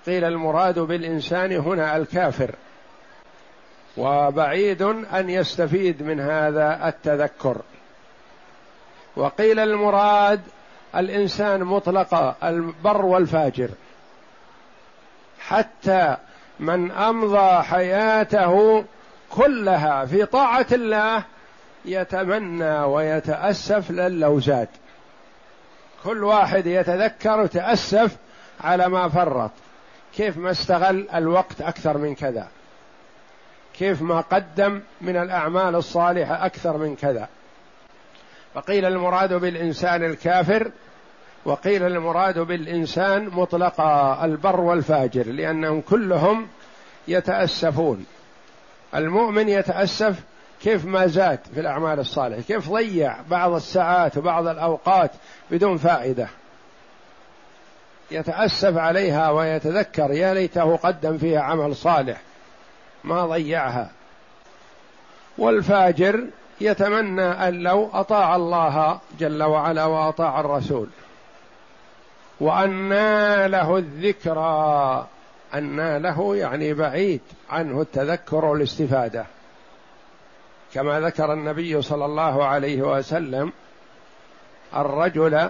قيل 0.05 0.23
المراد 0.23 0.79
بالإنسان 0.79 1.51
هنا 1.51 1.97
الكافر. 1.97 2.55
وبعيد 3.97 4.81
أن 5.13 5.29
يستفيد 5.29 6.03
من 6.03 6.19
هذا 6.19 6.87
التذكر. 6.87 7.61
وقيل 9.15 9.59
المراد 9.59 10.41
الإنسان 10.95 11.63
مطلقا 11.63 12.35
البر 12.43 13.05
والفاجر. 13.05 13.69
حتى 15.39 16.17
من 16.59 16.91
أمضى 16.91 17.63
حياته 17.63 18.85
كلها 19.29 20.05
في 20.05 20.25
طاعة 20.25 20.65
الله 20.71 21.23
يتمنى 21.85 22.79
ويتأسف 22.79 23.91
لو 23.91 24.39
زاد 24.39 24.67
كل 26.03 26.23
واحد 26.23 26.65
يتذكر 26.65 27.39
وتأسف 27.39 28.15
على 28.61 28.89
ما 28.89 29.09
فرط. 29.09 29.51
كيف 30.15 30.37
ما 30.37 30.51
استغل 30.51 31.07
الوقت 31.13 31.61
أكثر 31.61 31.97
من 31.97 32.15
كذا. 32.15 32.47
كيف 33.73 34.01
ما 34.01 34.21
قدم 34.21 34.81
من 35.01 35.17
الأعمال 35.17 35.75
الصالحة 35.75 36.45
أكثر 36.45 36.77
من 36.77 36.95
كذا. 36.95 37.27
فقيل 38.53 38.85
المراد 38.85 39.33
بالإنسان 39.33 40.03
الكافر 40.03 40.71
وقيل 41.45 41.83
المراد 41.83 42.39
بالإنسان 42.39 43.29
مطلقا 43.29 44.25
البر 44.25 44.59
والفاجر 44.59 45.25
لأنهم 45.27 45.81
كلهم 45.81 46.47
يتأسفون. 47.07 48.05
المؤمن 48.95 49.49
يتأسف 49.49 50.19
كيف 50.63 50.85
ما 50.85 51.07
زاد 51.07 51.39
في 51.53 51.59
الأعمال 51.59 51.99
الصالحة؟ 51.99 52.41
كيف 52.41 52.69
ضيع 52.69 53.15
بعض 53.29 53.53
الساعات 53.53 54.17
وبعض 54.17 54.47
الأوقات 54.47 55.11
بدون 55.51 55.77
فائدة؟ 55.77 56.27
يتأسف 58.11 58.77
عليها 58.77 59.29
ويتذكر 59.29 60.11
يا 60.11 60.33
ليته 60.33 60.75
قدم 60.75 61.17
فيها 61.17 61.41
عمل 61.41 61.75
صالح 61.75 62.21
ما 63.03 63.25
ضيعها. 63.25 63.89
والفاجر 65.37 66.25
يتمنى 66.61 67.25
أن 67.47 67.53
لو 67.53 67.89
أطاع 67.93 68.35
الله 68.35 68.99
جل 69.19 69.43
وعلا 69.43 69.85
وأطاع 69.85 70.39
الرسول 70.39 70.87
وأنى 72.39 73.47
له 73.47 73.77
الذكرى 73.77 75.07
أنى 75.53 75.99
له 75.99 76.35
يعني 76.35 76.73
بعيد 76.73 77.21
عنه 77.49 77.81
التذكر 77.81 78.45
والاستفادة. 78.45 79.25
كما 80.73 80.99
ذكر 80.99 81.33
النبي 81.33 81.81
صلى 81.81 82.05
الله 82.05 82.45
عليه 82.45 82.81
وسلم 82.81 83.51
الرجل 84.75 85.49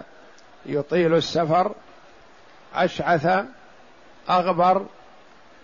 يطيل 0.66 1.14
السفر 1.14 1.72
أشعث 2.76 3.46
أغبر 4.30 4.86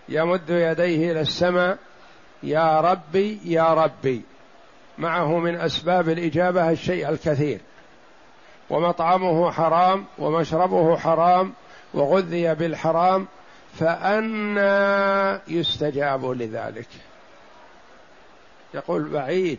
يمد 0.08 0.50
يديه 0.50 1.12
إلى 1.12 1.20
السماء 1.20 1.78
يا 2.42 2.80
ربي 2.80 3.40
يا 3.44 3.74
ربي. 3.74 4.22
معه 4.98 5.38
من 5.38 5.56
أسباب 5.56 6.08
الإجابة 6.08 6.70
الشيء 6.70 7.08
الكثير. 7.08 7.60
ومطعمه 8.70 9.50
حرام 9.50 10.04
ومشربه 10.18 10.96
حرام 10.96 11.52
وغذي 11.94 12.54
بالحرام 12.54 13.26
فأنى 13.74 15.40
يستجاب 15.48 16.30
لذلك. 16.30 16.88
يقول 18.74 19.08
بعيد 19.08 19.58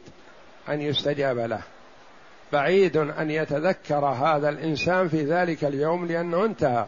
أن 0.70 0.82
يستجاب 0.82 1.38
له. 1.38 1.62
بعيد 2.54 2.98
أن 2.98 3.32
يتذكر 3.32 4.06
هذا 4.06 4.50
الإنسان 4.50 5.08
في 5.10 5.24
ذلك 5.24 5.64
اليوم 5.64 6.06
لأنه 6.06 6.46
انتهى 6.46 6.86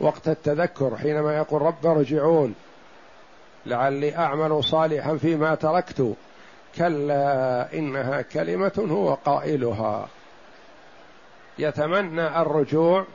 وقت 0.00 0.28
التذكر 0.28 0.96
حينما 0.96 1.36
يقول 1.36 1.62
رب 1.62 1.86
ارجعون. 1.86 2.54
لعلي 3.66 4.16
أعمل 4.16 4.64
صالحا 4.64 5.16
فيما 5.16 5.54
تركت. 5.54 6.14
كلا 6.76 7.68
إنها 7.74 8.22
كلمة 8.22 8.86
هو 8.90 9.14
قائلها. 9.14 10.08
يتمنى 11.58 12.40
الرجوع 12.42 13.06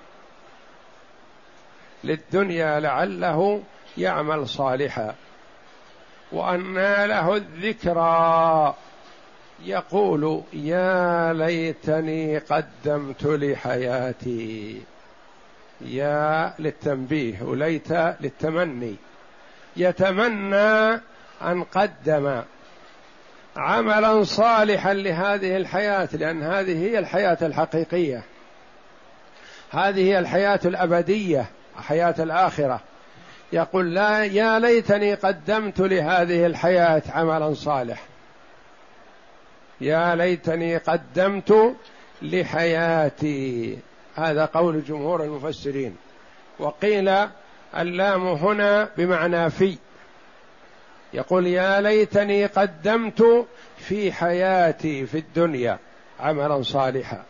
للدنيا 2.04 2.80
لعله 2.80 3.62
يعمل 3.98 4.48
صالحا. 4.48 5.16
وأنى 6.32 7.08
له 7.08 7.36
الذكرى. 7.36 8.76
يقول 9.66 10.44
يا 10.54 11.34
ليتني 11.34 12.38
قدمت 12.38 13.24
لحياتي. 13.26 14.82
يا 15.82 16.54
للتنبيه 16.60 17.44
وليت 17.44 17.92
للتمني. 17.92 18.96
يتمنى 19.78 21.02
أن 21.42 21.64
قدم 21.76 22.42
عملا 23.58 24.24
صالحا 24.24 24.94
لهذه 24.94 25.58
الحياة 25.58 26.10
لأن 26.14 26.44
هذه 26.44 26.84
هي 26.84 27.00
الحياة 27.00 27.38
الحقيقية. 27.42 28.24
هذه 29.72 30.02
هي 30.02 30.20
الحياة 30.20 30.60
الأبدية 30.66 31.46
حياة 31.78 32.16
الآخرة. 32.20 32.80
يقول 33.54 33.94
لا 33.96 34.24
يا 34.24 34.60
ليتني 34.60 35.14
قدمت 35.14 35.80
لهذه 35.80 36.46
الحياة 36.46 37.02
عملا 37.10 37.54
صالح 37.54 38.04
يا 39.82 40.16
ليتني 40.16 40.78
قدمت 40.78 41.76
لحياتي. 42.22 43.78
هذا 44.16 44.46
قول 44.46 44.84
جمهور 44.84 45.24
المفسرين. 45.24 45.96
وقيل 46.60 47.16
اللام 47.78 48.28
هنا 48.28 48.90
بمعنى 48.98 49.50
في. 49.50 49.78
يقول 51.14 51.48
يا 51.48 51.82
ليتني 51.82 52.46
قدمت 52.46 53.48
في 53.78 54.12
حياتي 54.12 55.06
في 55.06 55.18
الدنيا 55.18 55.80
عملا 56.20 56.64
صالحا. 56.64 57.24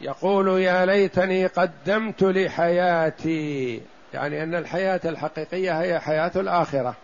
يقول 0.00 0.48
يا 0.60 0.86
ليتني 0.86 1.46
قدمت 1.46 2.22
لحياتي 2.22 3.80
يعني 4.14 4.42
أن 4.42 4.54
الحياة 4.54 5.00
الحقيقية 5.04 5.80
هي 5.80 6.00
حياة 6.00 6.32
الآخرة 6.36 6.94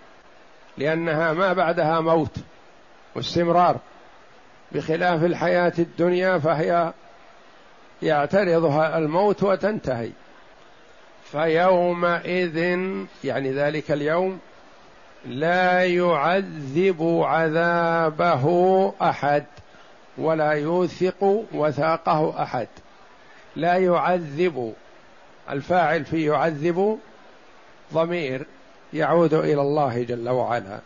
لأنها 0.78 1.32
ما 1.32 1.52
بعدها 1.52 2.00
موت 2.00 2.36
واستمرار. 3.14 3.76
بخلاف 4.72 5.24
الحياة 5.24 5.72
الدنيا 5.78 6.38
فهي 6.38 6.92
يعترضها 8.02 8.98
الموت 8.98 9.42
وتنتهي. 9.42 10.10
فيومئذ 11.24 12.56
يعني 13.24 13.52
ذلك 13.52 13.90
اليوم 13.90 14.38
لا 15.26 15.84
يعذب 15.84 17.22
عذابه 17.24 18.46
أحد 19.02 19.44
ولا 20.18 20.50
يوثق 20.50 21.44
وثاقه 21.52 22.42
أحد. 22.42 22.68
لا 23.56 23.76
يعذب 23.76 24.74
الفاعل 25.50 26.04
في 26.04 26.24
يعذب 26.24 26.98
ضمير 27.92 28.46
يعود 28.92 29.34
إلى 29.34 29.60
الله 29.60 30.02
جل 30.02 30.28
وعلا. 30.28 30.78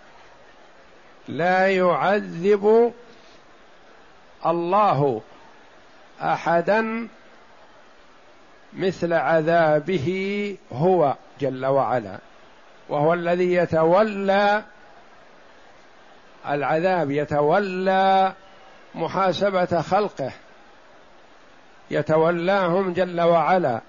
لا 1.29 1.69
يعذب 1.69 2.93
الله 4.47 5.23
أحدا 6.21 7.09
مثل 8.73 9.13
عذابه 9.13 10.57
هو 10.73 11.15
جل 11.41 11.67
وعلا 11.67 12.19
وهو 12.89 13.15
الذي 13.15 13.55
يتولى 13.55 14.63
العذاب 16.49 17.11
يتولى 17.11 18.33
محاسبة 18.95 19.83
خلقه 19.83 20.33
يتولاهم 21.91 22.93
جل 22.93 23.21
وعلا. 23.21 23.81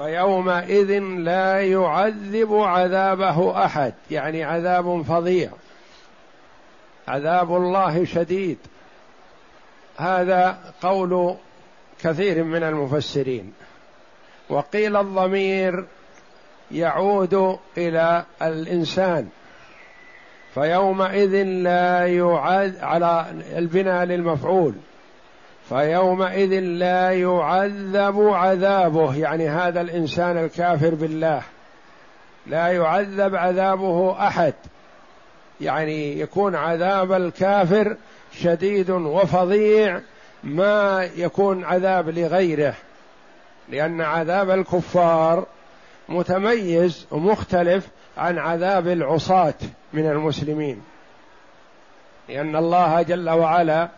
فيومئذ 0.00 0.98
لا 0.98 1.60
يعذب 1.60 2.54
عذابه 2.54 3.64
أحد. 3.64 3.94
يعني 4.10 4.44
عذاب 4.44 5.02
فظيع. 5.02 5.50
عذاب 7.08 7.56
الله 7.56 8.04
شديد. 8.04 8.58
هذا 9.96 10.58
قول 10.82 11.36
كثير 12.02 12.44
من 12.44 12.62
المفسرين. 12.62 13.52
وقيل 14.48 14.96
الضمير 14.96 15.86
يعود 16.70 17.58
إلى 17.78 18.24
الإنسان. 18.42 19.28
فيومئذ 20.54 21.42
لا 21.42 22.06
يعذ 22.06 22.84
على 22.84 23.26
البناء 23.56 24.04
للمفعول. 24.04 24.74
فيومئذ 25.70 26.60
لا 26.60 27.10
يعذب 27.10 28.28
عذابه 28.28 29.16
يعني 29.16 29.48
هذا 29.48 29.80
الإنسان 29.80 30.38
الكافر 30.38 30.94
بالله 30.94 31.42
لا 32.46 32.68
يعذب 32.68 33.34
عذابه 33.34 34.26
أحد. 34.26 34.54
يعني 35.60 36.20
يكون 36.20 36.54
عذاب 36.54 37.12
الكافر 37.12 37.96
شديد 38.32 38.90
وفظيع 38.90 40.00
ما 40.44 41.08
يكون 41.16 41.64
عذاب 41.64 42.08
لغيره 42.08 42.74
لأن 43.68 44.00
عذاب 44.00 44.50
الكفار 44.50 45.46
متميز 46.08 47.06
ومختلف 47.10 47.88
عن 48.16 48.38
عذاب 48.38 48.88
العصاة 48.88 49.54
من 49.92 50.06
المسلمين. 50.06 50.82
لأن 52.28 52.56
الله 52.56 53.02
جل 53.02 53.30
وعلا 53.30 53.88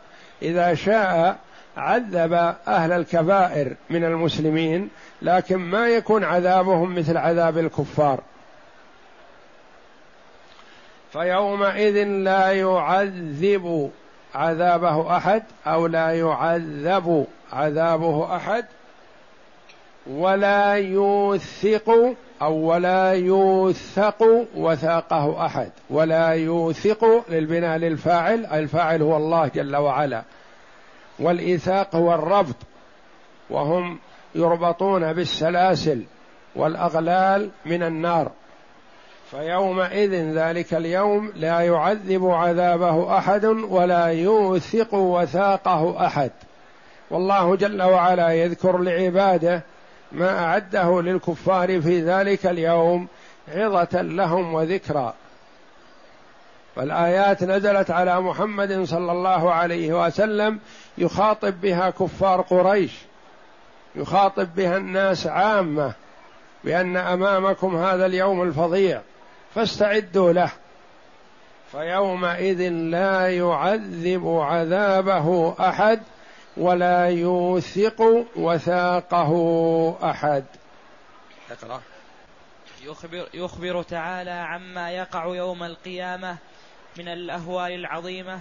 إذا 0.43 0.75
شاء 0.75 1.39
عذب 1.77 2.33
أهل 2.69 2.93
الكبائر 2.93 3.77
من 3.91 4.05
المسلمين 4.05 4.89
لكن 5.23 5.57
ما 5.57 5.89
يكون 5.89 6.25
عذابهم 6.25 6.95
مثل 6.95 7.17
عذاب 7.17 7.59
الكفار. 7.59 8.21
فيومئذ 11.13 12.05
لا 12.05 12.53
يعذب 12.53 13.91
عذابه 14.35 15.17
أحد 15.17 15.43
أو 15.67 15.87
لا 15.87 16.11
يعذب 16.11 17.27
عذابه 17.53 18.37
أحد 18.37 18.65
ولا 20.07 20.73
يوثق 20.73 22.15
أو 22.43 22.55
ولا 22.55 23.13
يوثق 23.13 24.47
وثاقه 24.57 25.47
أحد. 25.47 25.71
ولا 25.91 26.29
يوثق 26.29 27.25
للبناء 27.29 27.79
للفاعل 27.79 28.47
الفاعل 28.47 29.03
هو 29.03 29.17
الله 29.17 29.51
جل 29.55 29.77
وعلا. 29.77 30.23
والإيثاق 31.19 31.97
هو 31.97 32.15
الربط 32.15 32.57
وهم 33.51 33.99
يربطون 34.35 35.13
بالسلاسل 35.13 36.03
والأغلال 36.57 37.51
من 37.67 37.83
النار. 37.83 38.31
فيومئذ 39.31 40.15
ذلك 40.15 40.75
اليوم 40.75 41.33
لا 41.37 41.61
يعذب 41.61 42.27
عذابه 42.27 43.19
أحد 43.19 43.45
ولا 43.45 44.07
يوثق 44.07 44.95
وثاقه 44.95 46.07
أحد. 46.07 46.31
والله 47.11 47.57
جل 47.57 47.83
وعلا 47.83 48.33
يذكر 48.33 48.79
لعباده 48.79 49.63
ما 50.13 50.45
أعده 50.45 51.03
للكفار 51.03 51.81
في 51.81 52.01
ذلك 52.01 52.47
اليوم 52.47 53.07
عظة 53.49 54.03
لهم 54.03 54.55
وذكرى. 54.55 55.15
فالآيات 56.77 57.45
نزلت 57.45 57.91
على 57.91 58.21
محمد 58.21 58.85
صلى 58.85 59.13
الله 59.13 59.53
عليه 59.53 60.07
وسلم 60.07 60.61
يخاطب 60.99 61.61
بها 61.61 61.91
كفار 61.91 62.41
قريش 62.41 62.93
يخاطب 63.95 64.55
بها 64.55 64.77
الناس 64.77 65.27
عامة 65.27 65.93
بأن 66.65 66.97
أمامكم 66.97 67.77
هذا 67.77 68.07
اليوم 68.07 68.43
الفظيع 68.43 69.01
فاستعدوا 69.55 70.33
له. 70.33 70.51
فيومئذ 71.73 72.69
لا 72.69 73.29
يعذب 73.29 74.39
عذابه 74.41 75.55
أحد 75.61 76.01
ولا 76.57 77.07
يوثق 77.07 78.27
وثاقه 78.37 79.33
اقرا 81.51 81.81
يخبر, 82.85 83.29
يخبر 83.35 83.83
تعالى 83.83 84.31
عما 84.31 84.91
يقع 84.91 85.25
يوم 85.25 85.63
القيامة 85.63 86.37
من 86.97 87.09
الأهوال 87.09 87.73
العظيمة 87.73 88.41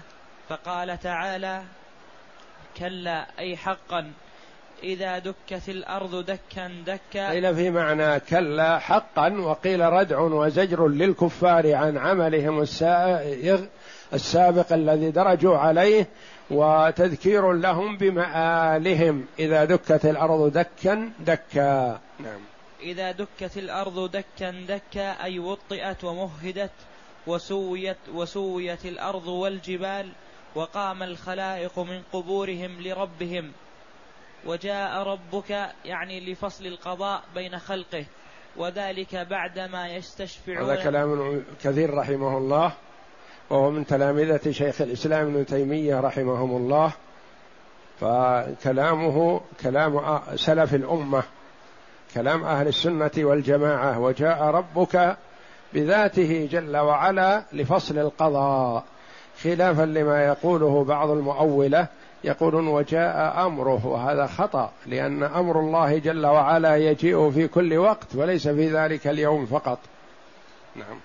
فقال 0.50 1.00
تعالى 1.00 1.64
كلا 2.78 3.28
أي 3.40 3.58
حقا 3.58 4.12
إذا 4.84 5.20
دكت 5.20 5.70
الأرض 5.70 6.26
دكا 6.26 6.72
دكا. 6.86 7.30
قيل 7.30 7.56
في 7.56 7.70
معنى 7.70 8.20
كلا 8.20 8.80
حقا 8.80 9.30
وقيل 9.30 9.82
ردع 9.82 10.20
وزجر 10.20 10.88
للكفار 10.88 11.76
عن 11.76 11.98
عملهم 11.98 12.62
السابق 14.14 14.74
الذي 14.74 15.12
درجوا 15.12 15.58
عليه 15.58 16.08
وتذكير 16.50 17.52
لهم 17.52 17.98
بمآلهم 17.98 19.26
إذا 19.40 19.66
دكت 19.66 20.06
الأرض 20.06 20.52
دكا 20.54 21.10
دكا. 21.20 22.00
نعم. 22.20 22.40
إذا 22.82 23.12
دكت 23.12 23.58
الأرض 23.58 24.12
دكا 24.12 24.52
دكا 24.52 25.24
أي 25.24 25.40
وطئت 25.40 26.04
ومهدت. 26.04 26.72
وسويت 27.28 27.98
وسويت 28.14 28.86
الأرض 28.86 29.28
والجبال 29.28 30.12
وقام 30.56 31.04
الخلائق 31.04 31.80
من 31.80 32.02
قبورهم 32.14 32.82
لربهم. 32.82 33.52
وجاء 34.46 35.04
ربك 35.04 35.70
يعني 35.86 36.32
لفصل 36.32 36.66
القضاء 36.66 37.24
بين 37.36 37.60
خلقه 37.60 38.06
وذلك 38.58 39.16
بعدما 39.16 39.90
يستشفعون. 39.90 40.70
هذا 40.70 40.84
كلام 40.84 41.44
كثير 41.64 41.94
رحمه 41.94 42.38
الله 42.38 42.74
وهو 43.50 43.72
من 43.72 43.86
تلامذة 43.86 44.52
شيخ 44.52 44.82
الإسلام 44.82 45.28
ابن 45.28 45.46
تيمية 45.46 46.00
رحمهم 46.00 46.58
الله. 46.58 46.94
فكلامه 48.00 49.42
كلام 49.64 50.20
سلف 50.36 50.74
الأمة 50.74 51.24
كلام 52.14 52.44
أهل 52.44 52.68
السنة 52.68 53.12
والجماعة. 53.18 54.00
وجاء 54.00 54.44
ربك 54.44 55.18
بذاته 55.74 56.50
جل 56.52 56.78
وعلا 56.78 57.44
لفصل 57.54 57.98
القضاء 57.98 58.84
خلافا 59.44 59.82
لما 59.82 60.26
يقوله 60.26 60.84
بعض 60.84 61.10
المؤولة 61.10 61.88
يقولون 62.24 62.68
وجاء 62.68 63.46
أمره 63.46 63.88
وهذا 63.88 64.28
خطأ 64.28 64.72
لأن 64.86 65.24
أمر 65.24 65.60
الله 65.60 65.98
جل 65.98 66.26
وعلا 66.26 66.78
يجيء 66.78 67.32
في 67.32 67.48
كل 67.48 67.78
وقت 67.78 68.16
وليس 68.16 68.48
في 68.48 68.70
ذلك 68.70 69.08
اليوم 69.08 69.46
فقط. 69.46 69.80
نعم. 70.76 71.00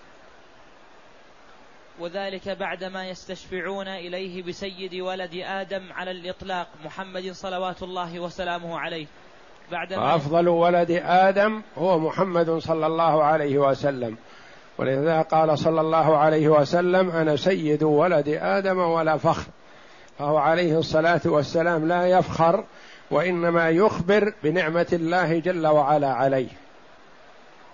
وذلك 2.01 2.49
بعدما 2.49 3.09
يستشفعون 3.09 3.89
إليه 3.89 4.43
بسيد 4.43 4.95
ولد 4.95 5.35
آدم 5.35 5.93
على 5.93 6.11
الإطلاق 6.11 6.69
محمد 6.85 7.33
صلوات 7.33 7.83
الله 7.83 8.21
وسلامه 8.21 8.79
عليه. 8.79 9.07
بعدما 9.73 10.15
أفضل 10.17 10.49
ولد 10.49 10.91
آدم 11.05 11.63
هو 11.79 11.99
محمد 11.99 12.51
صلى 12.51 12.87
الله 12.87 13.25
عليه 13.25 13.59
وسلم. 13.59 14.17
ولذا 14.79 15.23
قال 15.23 15.59
صلى 15.59 15.81
الله 15.81 16.17
عليه 16.17 16.49
وسلم 16.49 17.11
أنا 17.11 17.37
سيد 17.37 17.83
ولد 17.83 18.39
آدم 18.43 18.79
ولا 18.79 19.17
فخر. 19.17 19.47
فهو 20.19 20.37
عليه 20.37 20.79
الصلاة 20.79 21.21
والسلام 21.25 21.89
لا 21.89 22.07
يفخر 22.07 22.65
وإنما 23.11 23.71
يخبر 23.71 24.33
بنعمة 24.43 24.87
الله 24.93 25.39
جل 25.39 25.67
وعلا 25.67 26.13
عليه. 26.13 26.49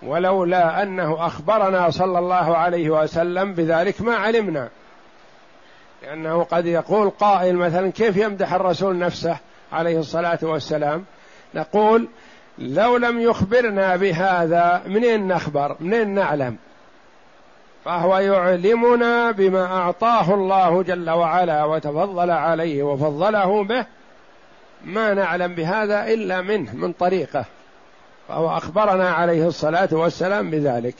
ولولا 0.03 0.83
أنه 0.83 1.25
أخبرنا 1.25 1.89
صلى 1.89 2.19
الله 2.19 2.57
عليه 2.57 2.89
وسلم 2.89 3.53
بذلك 3.53 4.01
ما 4.01 4.15
علمنا. 4.15 4.69
لأنه 6.03 6.43
قد 6.43 6.65
يقول 6.65 7.09
قائل 7.09 7.55
مثلا 7.55 7.91
كيف 7.91 8.17
يمدح 8.17 8.53
الرسول 8.53 8.97
نفسه؟ 8.97 9.37
عليه 9.71 9.99
الصلاة 9.99 10.39
والسلام. 10.41 11.05
نقول 11.55 12.07
لو 12.57 12.97
لم 12.97 13.19
يخبرنا 13.19 13.95
بهذا 13.95 14.81
منين 14.87 15.27
نخبر؟ 15.27 15.75
منين 15.79 16.09
نعلم؟ 16.09 16.57
فهو 17.85 18.17
يعلمنا 18.17 19.31
بما 19.31 19.65
أعطاه 19.65 20.33
الله 20.33 20.83
جل 20.83 21.09
وعلا 21.09 21.63
وتفضل 21.63 22.31
عليه 22.31 22.83
وفضله 22.83 23.63
به. 23.63 23.85
ما 24.85 25.13
نعلم 25.13 25.55
بهذا 25.55 26.07
إلا 26.07 26.41
منه 26.41 26.75
من 26.75 26.91
طريقه. 26.91 27.45
فهو 28.27 28.57
أخبرنا 28.57 29.09
عليه 29.09 29.47
الصلاة 29.47 29.89
والسلام 29.91 30.49
بذلك. 30.49 30.95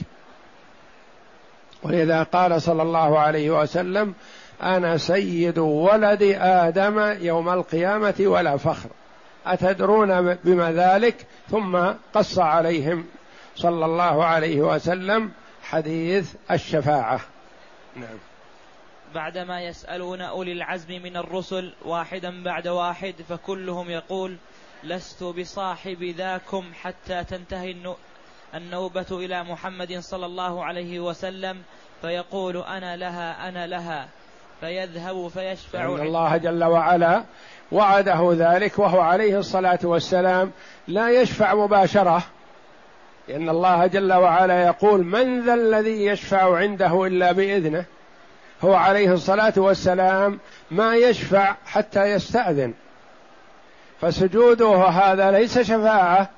ولذا 1.84 2.24
قال 2.24 2.62
صلى 2.62 2.82
الله 2.82 3.20
عليه 3.20 3.62
وسلم 3.62 4.14
أنا 4.64 4.98
سيد 4.98 5.60
ولد 5.60 6.38
آدم 6.40 7.16
يوم 7.22 7.50
القيامة 7.50 8.16
ولا 8.20 8.58
فخر. 8.58 8.90
أتدرون 9.46 10.36
بما 10.36 10.72
ذلك؟ 10.72 11.16
ثم 11.52 11.78
قص 12.14 12.40
عليهم 12.40 13.06
صلى 13.56 13.86
الله 13.86 14.26
عليه 14.26 14.62
وسلم 14.62 15.32
حديث 15.74 16.36
الشفاعة. 16.52 17.20
نعم. 17.96 18.18
بعدما 19.16 19.62
يسألون 19.62 20.22
أولي 20.22 20.52
العزم 20.52 21.04
من 21.04 21.18
الرسل 21.18 21.74
واحدا 21.86 22.44
بعد 22.44 22.68
واحد 22.68 23.16
فكلهم 23.30 23.90
يقول 23.90 24.38
لست 24.84 25.24
بصاحب 25.24 26.04
ذاكم 26.04 26.64
حتى 26.82 27.24
تنتهي 27.24 27.76
النوبة 28.56 29.06
إلى 29.12 29.44
محمد 29.44 30.00
صلى 30.00 30.26
الله 30.26 30.66
عليه 30.66 31.00
وسلم 31.00 31.62
فيقول 32.02 32.58
أنا 32.58 32.96
لها 32.96 33.50
أنا 33.50 33.68
لها. 33.68 34.08
فيذهب 34.60 35.28
فيشفع 35.28 35.86
إن 35.86 36.02
الله 36.02 36.38
جل 36.38 36.64
وعلا 36.64 37.24
وعده 37.72 38.30
ذلك 38.34 38.80
وهو 38.80 39.00
عليه 39.00 39.40
الصلاة 39.40 39.80
والسلام 39.84 40.52
لا 40.88 41.22
يشفع 41.22 41.56
مباشرة. 41.56 42.24
لأن 43.28 43.50
الله 43.50 43.88
جل 43.88 44.14
وعلا 44.14 44.64
يقول 44.64 45.06
من 45.06 45.42
ذا 45.42 45.54
الذي 45.54 46.06
يشفع 46.06 46.58
عنده 46.58 47.06
إلا 47.06 47.32
بإذنه؟ 47.32 47.86
هو 48.62 48.74
عليه 48.74 49.14
الصلاة 49.14 49.54
والسلام 49.58 50.40
ما 50.72 50.96
يشفع 50.96 51.56
حتى 51.66 52.04
يستأذن. 52.04 52.74
فسجوده 54.02 54.76
هذا 54.76 55.32
ليس 55.32 55.60
شفاعة 55.60 56.30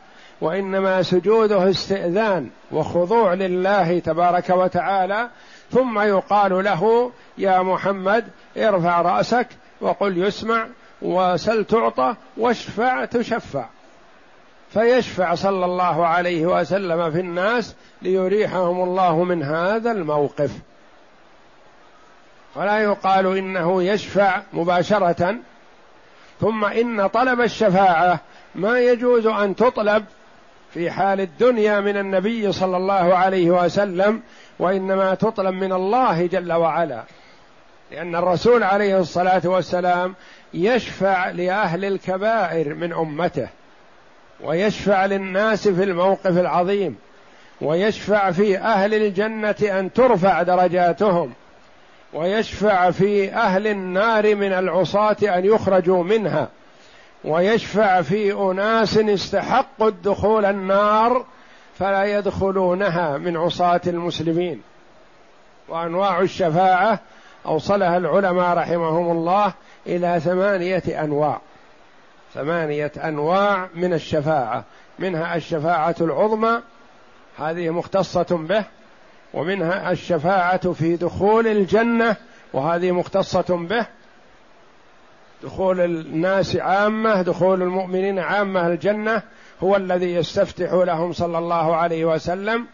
وإنما 0.41 1.01
سجوده 1.01 1.69
استئذان 1.69 2.49
وخضوع 2.71 3.33
لله 3.33 3.99
تبارك 3.99 4.49
وتعالى 4.49 5.29
ثم 5.71 5.99
يقال 5.99 6.63
له 6.63 7.11
يا 7.37 7.61
محمد 7.61 8.25
ارفع 8.57 9.01
رأسك 9.01 9.47
وقل 9.81 10.17
يسمع 10.17 10.67
وسل 11.01 11.65
تعطى 11.65 12.15
واشفع 12.37 13.05
تشفع. 13.05 13.65
فيشفع 14.75 15.35
صلى 15.35 15.65
الله 15.65 16.07
عليه 16.07 16.45
وسلم 16.45 17.11
في 17.11 17.19
الناس 17.19 17.75
ليريحهم 18.01 18.83
الله 18.83 19.23
من 19.23 19.43
هذا 19.43 19.91
الموقف. 19.91 20.51
ولا 22.55 22.79
يقال 22.79 23.38
إنه 23.38 23.83
يشفع 23.83 24.41
مباشرة 24.53 25.35
ثم 26.41 26.65
إن 26.65 27.07
طلب 27.07 27.41
الشفاعة 27.41 28.19
ما 28.55 28.79
يجوز 28.79 29.27
أن 29.27 29.55
تطلب 29.55 30.05
في 30.73 30.91
حال 30.91 31.21
الدنيا 31.21 31.79
من 31.79 31.97
النبي 31.97 32.51
صلى 32.51 32.77
الله 32.77 33.15
عليه 33.15 33.51
وسلم 33.51 34.21
وإنما 34.59 35.15
تطلب 35.15 35.53
من 35.53 35.73
الله 35.73 36.25
جل 36.25 36.53
وعلا. 36.53 37.03
لأن 37.91 38.15
الرسول 38.15 38.63
عليه 38.63 38.99
الصلاة 38.99 39.41
والسلام 39.45 40.15
يشفع 40.53 41.29
لأهل 41.29 41.85
الكبائر 41.85 42.73
من 42.73 42.93
أمته. 42.93 43.47
ويشفع 44.43 45.05
للناس 45.05 45.67
في 45.67 45.83
الموقف 45.83 46.37
العظيم 46.37 46.95
ويشفع 47.61 48.31
في 48.31 48.57
أهل 48.57 48.93
الجنة 48.93 49.55
أن 49.79 49.93
ترفع 49.93 50.41
درجاتهم 50.41 51.33
ويشفع 52.13 52.91
في 52.91 53.33
أهل 53.33 53.67
النار 53.67 54.35
من 54.35 54.53
العصاة 54.53 55.17
أن 55.23 55.45
يخرجوا 55.45 56.03
منها 56.03 56.49
ويشفع 57.23 58.01
في 58.01 58.33
أناس 58.33 58.97
استحقوا 58.97 59.87
الدخول 59.87 60.45
النار 60.45 61.25
فلا 61.79 62.03
يدخلونها 62.03 63.17
من 63.17 63.37
عصاة 63.37 63.81
المسلمين. 63.87 64.61
وأنواع 65.67 66.21
الشفاعة 66.21 66.99
أوصلها 67.45 67.97
العلماء 67.97 68.57
رحمهم 68.57 69.11
الله 69.11 69.53
إلى 69.87 70.19
ثمانية 70.19 70.83
أنواع. 70.87 71.41
ثمانية 72.35 72.91
أنواع 72.97 73.69
من 73.75 73.93
الشفاعة. 73.93 74.63
منها 74.99 75.35
الشفاعة 75.35 75.95
العظمى 76.01 76.61
هذه 77.37 77.69
مختصة 77.69 78.25
به 78.29 78.63
ومنها 79.33 79.91
الشفاعة 79.91 80.71
في 80.71 80.95
دخول 80.95 81.47
الجنة 81.47 82.15
وهذه 82.53 82.91
مختصة 82.91 83.67
به. 83.69 83.85
دخول 85.43 85.81
الناس 85.81 86.55
عامة 86.55 87.21
دخول 87.21 87.61
المؤمنين 87.61 88.19
عامة 88.19 88.67
الجنة 88.67 89.21
هو 89.63 89.75
الذي 89.75 90.13
يستفتح 90.13 90.73
لهم 90.73 91.13
صلى 91.13 91.37
الله 91.37 91.75
عليه 91.75 92.05
وسلم. 92.05 92.65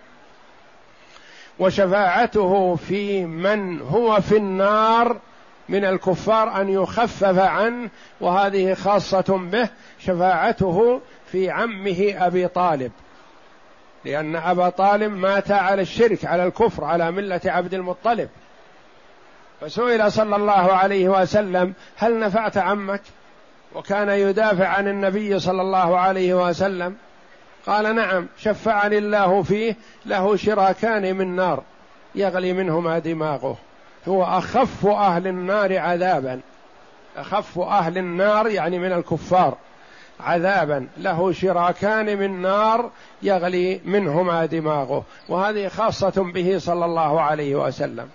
وشفاعته 1.59 2.75
في 2.75 3.25
من 3.25 3.81
هو 3.81 4.21
في 4.21 4.37
النار 4.37 5.17
من 5.71 5.85
الكفار 5.85 6.61
أن 6.61 6.69
يخفف 6.69 7.39
عنه 7.39 7.89
وهذه 8.21 8.73
خاصة 8.73 9.39
به 9.51 9.69
شفاعته 9.99 11.01
في 11.31 11.49
عمه 11.49 12.13
أبي 12.17 12.47
طالب. 12.47 12.91
لأن 14.05 14.35
أبا 14.35 14.69
طالب 14.69 15.11
مات 15.11 15.51
على 15.51 15.81
الشرك 15.81 16.25
على 16.25 16.43
الكفر 16.43 16.83
على 16.83 17.11
ملة 17.11 17.41
عبد 17.45 17.73
المطلب. 17.73 18.29
فسئل 19.61 20.11
صلى 20.11 20.35
الله 20.35 20.73
عليه 20.73 21.09
وسلم 21.09 21.73
هل 21.95 22.19
نفعت 22.19 22.57
عمك؟ 22.57 23.01
وكان 23.75 24.09
يدافع 24.09 24.67
عن 24.67 24.87
النبي 24.87 25.39
صلى 25.39 25.61
الله 25.61 25.99
عليه 25.99 26.47
وسلم. 26.47 26.95
قال 27.65 27.95
نعم 27.95 28.27
شفعني 28.37 28.97
الله 28.97 29.43
فيه 29.43 29.75
له 30.05 30.35
شراكان 30.35 31.15
من 31.15 31.35
نار 31.35 31.63
يغلي 32.15 32.53
منهما 32.53 32.99
دماغه. 32.99 33.57
هو 34.07 34.23
أخف 34.23 34.85
أهل 34.85 35.27
النار 35.27 35.77
عذابا. 35.77 36.39
أخف 37.17 37.59
أهل 37.59 37.97
النار 37.97 38.47
يعني 38.47 38.79
من 38.79 38.91
الكفار 38.91 39.57
عذابا. 40.19 40.87
له 40.97 41.31
شراكان 41.31 42.17
من 42.17 42.41
نار 42.41 42.91
يغلي 43.21 43.81
منهما 43.85 44.45
دماغه. 44.45 45.03
وهذه 45.29 45.67
خاصة 45.67 46.31
به 46.33 46.57
صلى 46.57 46.85
الله 46.85 47.21
عليه 47.21 47.55
وسلم. 47.55 48.09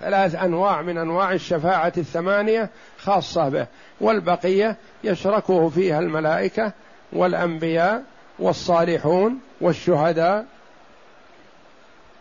ثلاث 0.00 0.34
أنواع 0.34 0.82
من 0.82 0.98
أنواع 0.98 1.32
الشفاعة 1.32 1.92
الثمانية 1.96 2.70
خاصة 2.98 3.48
به. 3.48 3.66
والبقية 4.00 4.76
يشركه 5.04 5.68
فيها 5.68 5.98
الملائكة 5.98 6.72
والأنبياء 7.12 8.02
والصالحون 8.38 9.38
والشهداء 9.60 10.46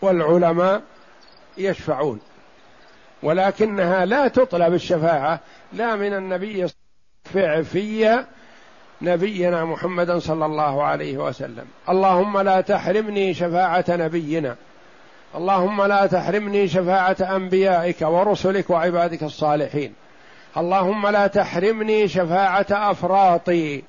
والعلماء 0.01 0.81
يشفعون. 1.57 2.19
ولكنها 3.23 4.05
لا 4.05 4.27
تطلب 4.27 4.73
الشفاعة 4.73 5.39
لا 5.73 5.95
من 5.95 6.13
النبي 6.13 6.67
في 7.23 8.25
نبينا 9.01 9.65
محمدا 9.65 10.19
صلى 10.19 10.45
الله 10.45 10.83
عليه 10.83 11.17
وسلم. 11.17 11.65
اللهم 11.89 12.37
لا 12.39 12.61
تحرمني 12.61 13.33
شفاعة 13.33 13.85
نبينا. 13.89 14.55
اللهم 15.35 15.83
لا 15.83 16.05
تحرمني 16.05 16.67
شفاعة 16.67 17.17
أنبيائك 17.35 18.01
ورسلك 18.01 18.69
وعبادك 18.69 19.23
الصالحين. 19.23 19.93
اللهم 20.57 21.07
لا 21.07 21.27
تحرمني 21.27 22.07
شفاعة 22.07 22.65
أفراطي. 22.69 23.83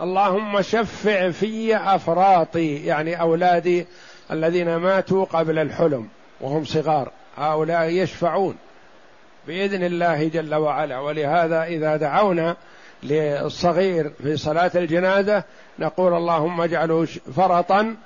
اللهم 0.00 0.62
شفع 0.62 1.30
في 1.30 1.76
أفراطي 1.76 2.86
يعني 2.86 3.20
أولادي 3.20 3.86
الذين 4.30 4.76
ماتوا 4.76 5.24
قبل 5.24 5.58
الحلم 5.58 6.08
وهم 6.40 6.64
صغار. 6.64 7.10
هؤلاء 7.36 7.88
يشفعون 7.88 8.56
بإذن 9.46 9.84
الله 9.84 10.28
جل 10.28 10.54
وعلا. 10.54 10.98
ولهذا 10.98 11.62
إذا 11.62 11.96
دعونا 11.96 12.56
للصغير 13.02 14.12
في 14.22 14.36
صلاة 14.36 14.70
الجنازة 14.74 15.44
نقول 15.78 16.14
اللهم 16.14 16.60
اجعله 16.60 17.04
فرطا 17.36 17.96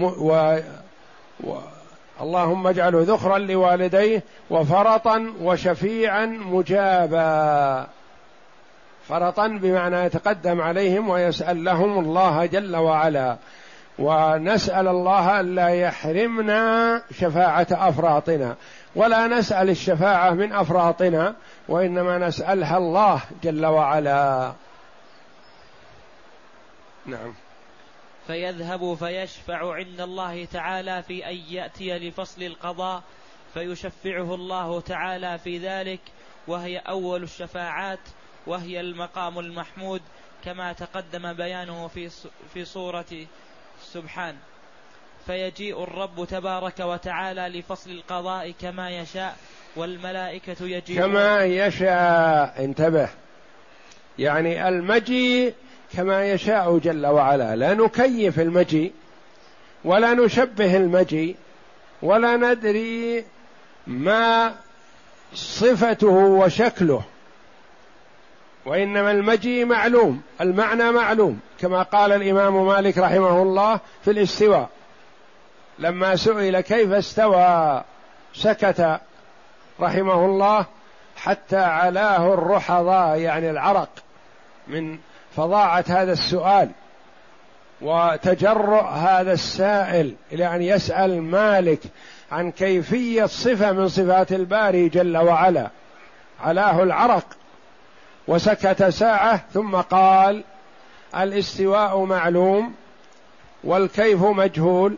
و... 0.00 0.58
و... 1.44 1.56
اللهم 2.20 2.66
اجعله 2.66 3.02
ذخرا 3.02 3.38
لوالديه 3.38 4.22
وفرطا 4.50 5.32
وشفيعا 5.42 6.26
مجابا. 6.26 7.86
فرطا 9.08 9.48
بمعنى 9.48 9.96
يتقدم 9.96 10.60
عليهم 10.60 11.08
ويسأل 11.08 11.64
لهم 11.64 11.98
الله 11.98 12.46
جل 12.46 12.76
وعلا. 12.76 13.36
ونسأل 13.98 14.88
الله 14.88 15.40
ألا 15.40 15.68
يحرمنا 15.68 17.02
شفاعة 17.12 17.66
أفراطنا. 17.70 18.56
ولا 18.94 19.26
نسأل 19.26 19.70
الشفاعة 19.70 20.30
من 20.30 20.52
أفراطنا 20.52 21.34
وإنما 21.68 22.18
نسألها 22.18 22.76
الله 22.76 23.20
جل 23.42 23.66
وعلا. 23.66 24.52
نعم. 27.06 27.34
فيذهب 28.26 28.94
فيشفع 28.94 29.74
عند 29.74 30.00
الله 30.00 30.44
تعالى 30.44 31.02
في 31.02 31.26
أن 31.30 31.36
يأتي 31.36 31.98
لفصل 31.98 32.42
القضاء 32.42 33.02
فيشفعه 33.54 34.34
الله 34.34 34.80
تعالى 34.80 35.38
في 35.38 35.58
ذلك 35.58 36.00
وهي 36.46 36.78
أول 36.78 37.22
الشفاعات 37.22 38.00
وهي 38.46 38.80
المقام 38.80 39.38
المحمود 39.38 40.02
كما 40.44 40.72
تقدم 40.72 41.32
بيانه 41.32 41.88
في 41.88 42.10
في 42.54 42.64
سورة 42.64 43.26
سبحان. 43.92 44.34
فيجيء 45.26 45.82
الرب 45.82 46.24
تبارك 46.30 46.80
وتعالى 46.80 47.48
لفصل 47.58 47.90
القضاء 47.90 48.50
كما 48.50 48.90
يشاء 48.90 49.36
والملائكة 49.76 50.56
يجيء 50.60 50.96
كما 50.96 51.44
يشاء. 51.44 52.64
انتبه. 52.64 53.08
يعني 54.18 54.68
المجيء 54.68 55.54
كما 55.92 56.30
يشاء 56.30 56.78
جل 56.78 57.06
وعلا. 57.06 57.56
لا 57.56 57.74
نكيف 57.74 58.40
المجيء 58.40 58.92
ولا 59.84 60.14
نشبه 60.14 60.76
المجيء 60.76 61.36
ولا 62.02 62.36
ندري 62.36 63.24
ما 63.86 64.54
صفته 65.34 66.08
وشكله. 66.08 67.02
وإنما 68.66 69.10
المجيء 69.10 69.64
معلوم 69.64 70.22
المعنى 70.40 70.92
معلوم 70.92 71.40
كما 71.60 71.82
قال 71.82 72.12
الإمام 72.12 72.66
مالك 72.66 72.98
رحمه 72.98 73.42
الله 73.42 73.80
في 74.04 74.10
الاستواء. 74.10 74.68
لما 75.78 76.16
سئل 76.16 76.60
كيف 76.60 76.92
استوى 76.92 77.82
سكت 78.34 79.00
رحمه 79.80 80.24
الله 80.24 80.66
حتى 81.16 81.56
علاه 81.56 82.34
الرحضاء 82.34 83.18
يعني 83.18 83.50
العرق 83.50 83.88
من 84.68 84.98
فظاعة 85.36 85.84
هذا 85.88 86.12
السؤال 86.12 86.70
وتجرؤ 87.80 88.84
هذا 88.84 89.32
السائل 89.32 90.14
إلى 90.32 90.54
أن 90.56 90.62
يسأل 90.62 91.22
مالك 91.22 91.80
عن 92.32 92.50
كيفية 92.50 93.26
صفة 93.26 93.72
من 93.72 93.88
صفات 93.88 94.32
الباري 94.32 94.88
جل 94.88 95.16
وعلا. 95.16 95.70
علاه 96.40 96.82
العرق. 96.82 97.26
وسكت 98.28 98.84
ساعة 98.84 99.40
ثم 99.54 99.76
قال 99.76 100.44
الاستواء 101.16 102.04
معلوم 102.04 102.74
والكيف 103.64 104.22
مجهول 104.22 104.96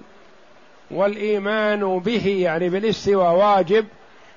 والإيمان 0.91 1.99
به 1.99 2.27
يعني 2.27 2.69
بالاستواء 2.69 3.35
واجب 3.35 3.87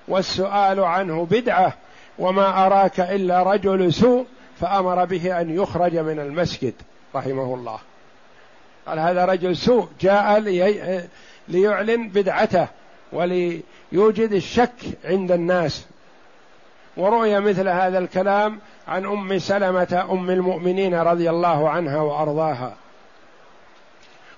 والسؤال 0.08 0.80
عنه 0.80 1.26
بدعة 1.26 1.74
وما 2.20 2.66
أراك 2.66 3.00
إلا 3.00 3.44
رجل 3.44 3.94
سوء 3.94 4.26
فأمر 4.60 5.06
به 5.06 5.42
أن 5.42 5.56
يخرج 5.56 5.98
من 5.98 6.20
المسجد 6.20 6.74
رحمه 7.16 7.56
الله. 7.56 7.80
قال 8.88 9.00
هذا 9.00 9.26
رجل 9.26 9.58
سوء 9.58 9.88
جاء 10.02 10.40
لي 10.40 11.04
ليعلن 11.48 12.10
بدعته 12.10 12.68
وليوجد 13.12 14.32
الشك 14.32 14.74
عند 15.06 15.32
الناس. 15.32 15.86
ورؤي 16.98 17.40
مثل 17.40 17.68
هذا 17.68 18.00
الكلام 18.00 18.60
عن 18.92 19.06
أم 19.06 19.40
سلمة 19.40 20.08
أم 20.12 20.30
المؤمنين 20.30 20.96
رضي 20.96 21.30
الله 21.30 21.70
عنها 21.70 22.02
وأرضاها. 22.02 22.76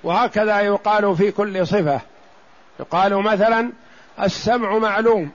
وهكذا 0.04 0.62
يقال 0.62 1.18
في 1.18 1.32
كل 1.32 1.68
صفة. 1.68 2.02
يقال 2.80 3.16
مثلا 3.16 3.72
السمع 4.20 4.78
معلوم 4.78 5.32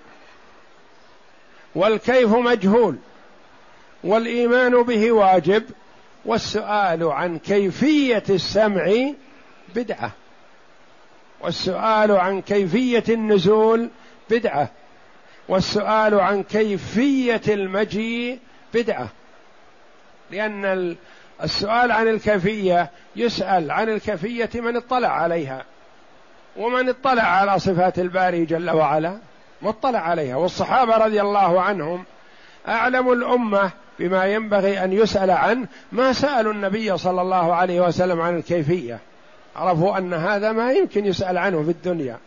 والكيف 1.75 2.29
مجهول 2.29 2.97
والإيمان 4.05 4.83
به 4.83 5.13
واجب 5.13 5.65
والسؤال 6.25 7.05
عن 7.05 7.39
كيفية 7.39 8.23
السمع 8.31 8.93
بدعة 9.75 10.11
والسؤال 11.41 12.13
عن 12.13 12.43
كيفية 12.43 13.05
النزول 13.09 13.91
بدعة 14.31 14.71
والسؤال 15.49 16.21
عن 16.21 16.43
كيفية 16.43 17.43
المجيء 17.49 18.39
بدعة. 18.75 19.09
لأن 20.31 20.97
السؤال 21.43 21.93
عن 21.93 22.09
الكيفية 22.09 22.91
يسأل 23.17 23.71
عن 23.71 23.89
الكيفية 23.89 24.51
من 24.55 24.77
اطلع 24.77 25.09
عليها. 25.09 25.65
ومن 26.57 26.89
اطلع 26.89 27.23
على 27.23 27.59
صفات 27.59 27.99
الباري 27.99 28.45
جل 28.45 28.71
وعلا 28.71 29.19
مطلع 29.63 29.99
عليها. 29.99 30.37
والصحابة 30.37 30.97
رضي 30.97 31.21
الله 31.21 31.61
عنهم 31.61 32.05
أعلم 32.69 33.13
الأمة 33.13 33.71
بما 33.99 34.27
ينبغي 34.27 34.85
أن 34.85 34.93
يسأل 34.93 35.31
عنه 35.31 35.67
ما 35.93 36.13
سألوا 36.13 36.53
النبي 36.53 36.99
صلى 36.99 37.23
الله 37.23 37.55
عليه 37.55 37.81
وسلم 37.81 38.21
عن 38.21 38.37
الكيفية. 38.37 38.99
عرفوا 39.57 39.99
أن 39.99 40.15
هذا 40.15 40.53
ما 40.53 40.73
يمكن 40.73 41.07
يسأل 41.07 41.39
عنه 41.39 41.63
في 41.63 41.71
الدنيا. 41.71 42.19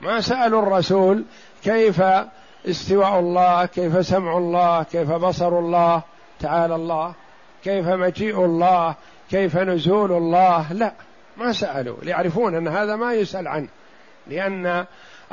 ما 0.00 0.20
سألوا 0.20 0.62
الرسول 0.62 1.24
كيف 1.64 2.02
استواء 2.66 3.18
الله 3.18 3.66
كيف 3.66 4.06
سمع 4.06 4.38
الله 4.38 4.82
كيف 4.82 5.12
بصر 5.12 5.58
الله 5.58 6.02
تعالى 6.40 6.74
الله 6.74 7.14
كيف 7.64 7.88
مجيء 7.88 8.44
الله 8.44 8.94
كيف 9.30 9.56
نزول 9.56 10.12
الله. 10.12 10.72
لا 10.72 10.92
ما 11.36 11.52
سألوا 11.52 11.96
ليعرفون 12.02 12.54
أن 12.54 12.68
هذا 12.68 12.96
ما 12.96 13.14
يسأل 13.14 13.48
عنه 13.48 13.68
لأن 14.26 14.84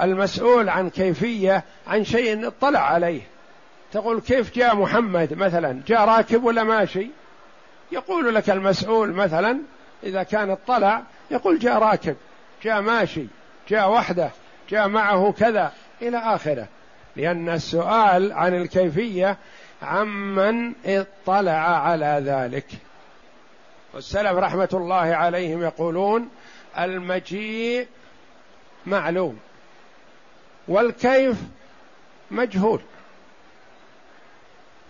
المسؤول 0.02 0.70
عن 0.70 0.90
كيفية 0.90 1.64
عن 1.88 2.04
شيء 2.04 2.48
اطلع 2.48 2.80
عليه. 2.80 3.22
تقول 3.92 4.22
كيف 4.22 4.56
جاء 4.56 4.76
محمد 4.76 5.34
مثلا؟ 5.34 5.82
جاء 5.88 6.06
راكب 6.06 6.44
ولا 6.44 6.64
ماشي؟ 6.64 7.08
يقول 7.92 8.36
لك 8.36 8.50
المسؤول 8.50 9.14
مثلا 9.14 9.60
إذا 10.04 10.24
كان 10.24 10.50
اطلع 10.50 11.02
يقول 11.32 11.60
جاء 11.60 11.80
راكب 11.80 12.16
جاء 12.64 12.82
ماشي 12.82 13.28
جاء 13.70 13.92
وحده 13.92 14.30
جاء 14.70 14.88
معه 14.88 15.32
كذا 15.40 15.72
إلى 16.02 16.18
آخره. 16.18 16.68
لأن 17.18 17.50
السؤال 17.50 18.34
عن 18.34 18.54
الكيفية 18.54 19.38
عمن 19.82 20.74
اطلع 20.86 21.52
على 21.52 22.22
ذلك. 22.26 22.66
والسلف 23.94 24.32
رحمة 24.38 24.70
الله 24.74 24.96
عليهم 24.96 25.62
يقولون 25.62 26.30
المجيء 26.78 27.88
معلوم 28.86 29.40
والكيف 30.68 31.38
مجهول. 32.32 32.82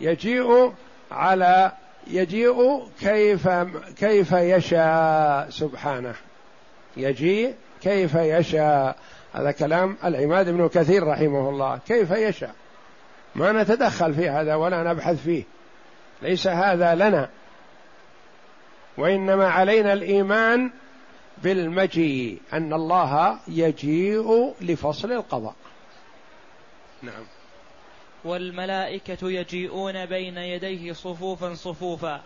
يجيء 0.02 0.74
على 1.12 1.72
يجيء 2.08 2.88
كيف 3.00 3.50
كيف 3.98 4.32
يشاء 4.32 5.50
سبحانه. 5.50 6.16
يجيء 6.98 7.56
كيف 7.82 8.16
يشاء 8.16 8.96
هذا 9.38 9.52
كلام 9.52 9.98
العماد 10.04 10.50
بن 10.50 10.68
كثير 10.68 11.08
رحمه 11.08 11.50
الله. 11.50 11.80
كيف 11.88 12.12
يشاء؟ 12.12 12.56
ما 13.36 13.52
نتدخل 13.52 14.14
في 14.14 14.30
هذا 14.30 14.56
ولا 14.56 14.84
نبحث 14.94 15.24
فيه. 15.24 15.44
ليس 16.22 16.48
هذا 16.48 16.96
لنا. 16.96 17.30
وإنما 18.98 19.50
علينا 19.50 19.94
الإيمان 19.94 20.72
بالمجيء 21.44 22.42
أن 22.54 22.74
الله 22.74 23.40
يجيء 23.48 24.54
لفصل 24.62 25.12
القضاء. 25.12 25.56
نعم. 27.02 27.24
والملائكة 28.26 29.30
يجيئون 29.30 30.06
بين 30.06 30.38
يديه 30.38 30.94
صفوفا 30.94 31.54
صفوفا. 31.54 32.22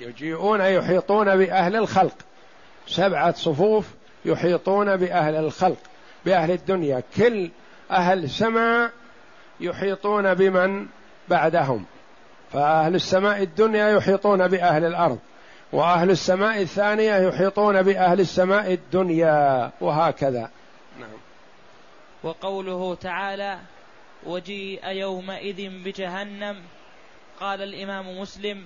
يجيئون 0.00 0.60
يحيطون 0.60 1.36
بأهل 1.36 1.76
الخلق. 1.76 2.16
سبعة 2.86 3.32
صفوف 3.32 3.86
يحيطون 4.24 4.96
بأهل 4.96 5.34
الخلق. 5.34 5.78
بأهل 6.26 6.50
الدنيا. 6.50 7.02
كل 7.16 7.50
أهل 7.90 8.24
السماء 8.24 8.90
يحيطون 9.60 10.34
بمن 10.34 10.86
بعدهم. 11.28 11.84
فأهل 12.52 12.94
السماء 12.94 13.42
الدنيا 13.42 13.88
يحيطون 13.88 14.48
بأهل 14.48 14.84
الأرض 14.84 15.18
وأهل 15.72 16.10
السماء 16.10 16.62
الثانية 16.62 17.16
يحيطون 17.16 17.82
بأهل 17.82 18.20
السماء 18.20 18.72
الدنيا 18.72 19.70
وهكذا. 19.80 20.50
نعم. 21.00 21.10
وقوله 22.22 22.94
تعالى 22.94 23.58
وجيء 24.26 24.88
يومئذ 24.88 25.84
بجهنم. 25.84 26.62
قال 27.40 27.62
الإمام 27.62 28.20
مسلم 28.20 28.64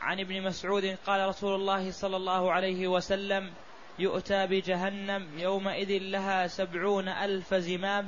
عن 0.00 0.20
ابن 0.20 0.42
مسعود 0.42 0.96
قال 1.06 1.28
رسول 1.28 1.54
الله 1.54 1.90
صلى 1.90 2.16
الله 2.16 2.52
عليه 2.52 2.88
وسلم 2.88 3.50
يؤتى 3.98 4.46
بجهنم 4.46 5.26
يومئذ 5.38 5.98
لها 6.02 6.46
سبعون 6.46 7.08
ألف 7.08 7.54
زمام 7.54 8.06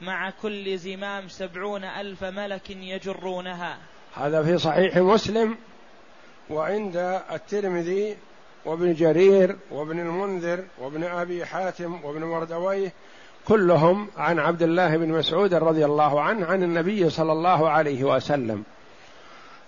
مع 0.00 0.30
كل 0.42 0.78
زمام 0.78 1.28
سبعون 1.28 1.84
ألف 1.84 2.24
ملك 2.24 2.70
يجرونها. 2.70 3.78
هذا 4.14 4.42
في 4.42 4.58
صحيح 4.58 4.96
مسلم 4.96 5.56
وعند 6.50 6.96
الترمذي 7.32 8.16
وابن 8.64 8.94
جرير 8.94 9.56
وابن 9.70 10.00
المنذر 10.00 10.64
وابن 10.78 11.04
أبي 11.04 11.46
حاتم 11.46 12.04
وابن 12.04 12.24
مردويه 12.24 12.92
كلهم 13.44 14.08
عن 14.16 14.38
عبد 14.38 14.62
الله 14.62 14.96
بن 14.96 15.08
مسعود 15.08 15.54
رضي 15.54 15.84
الله 15.84 16.20
عنه 16.20 16.46
عن 16.46 16.62
النبي 16.62 17.10
صلى 17.10 17.32
الله 17.32 17.68
عليه 17.68 18.04
وسلم. 18.04 18.64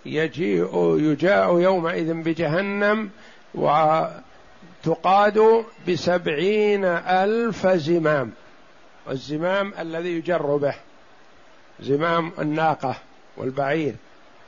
يجيء 0.07 0.98
يجاء 0.98 1.59
يومئذ 1.59 2.12
بجهنم 2.12 3.11
وتقاد 4.86 5.64
بسبعين 5.88 6.84
ألف 6.84 7.66
زمام. 7.66 8.32
الزمام 9.10 9.72
الذي 9.78 10.08
يجر 10.08 10.56
به 10.56 10.74
زمام 11.80 12.32
الناقة 12.38 12.96
والبعير 13.36 13.94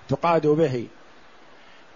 تقاد 0.09 0.47
به 0.47 0.87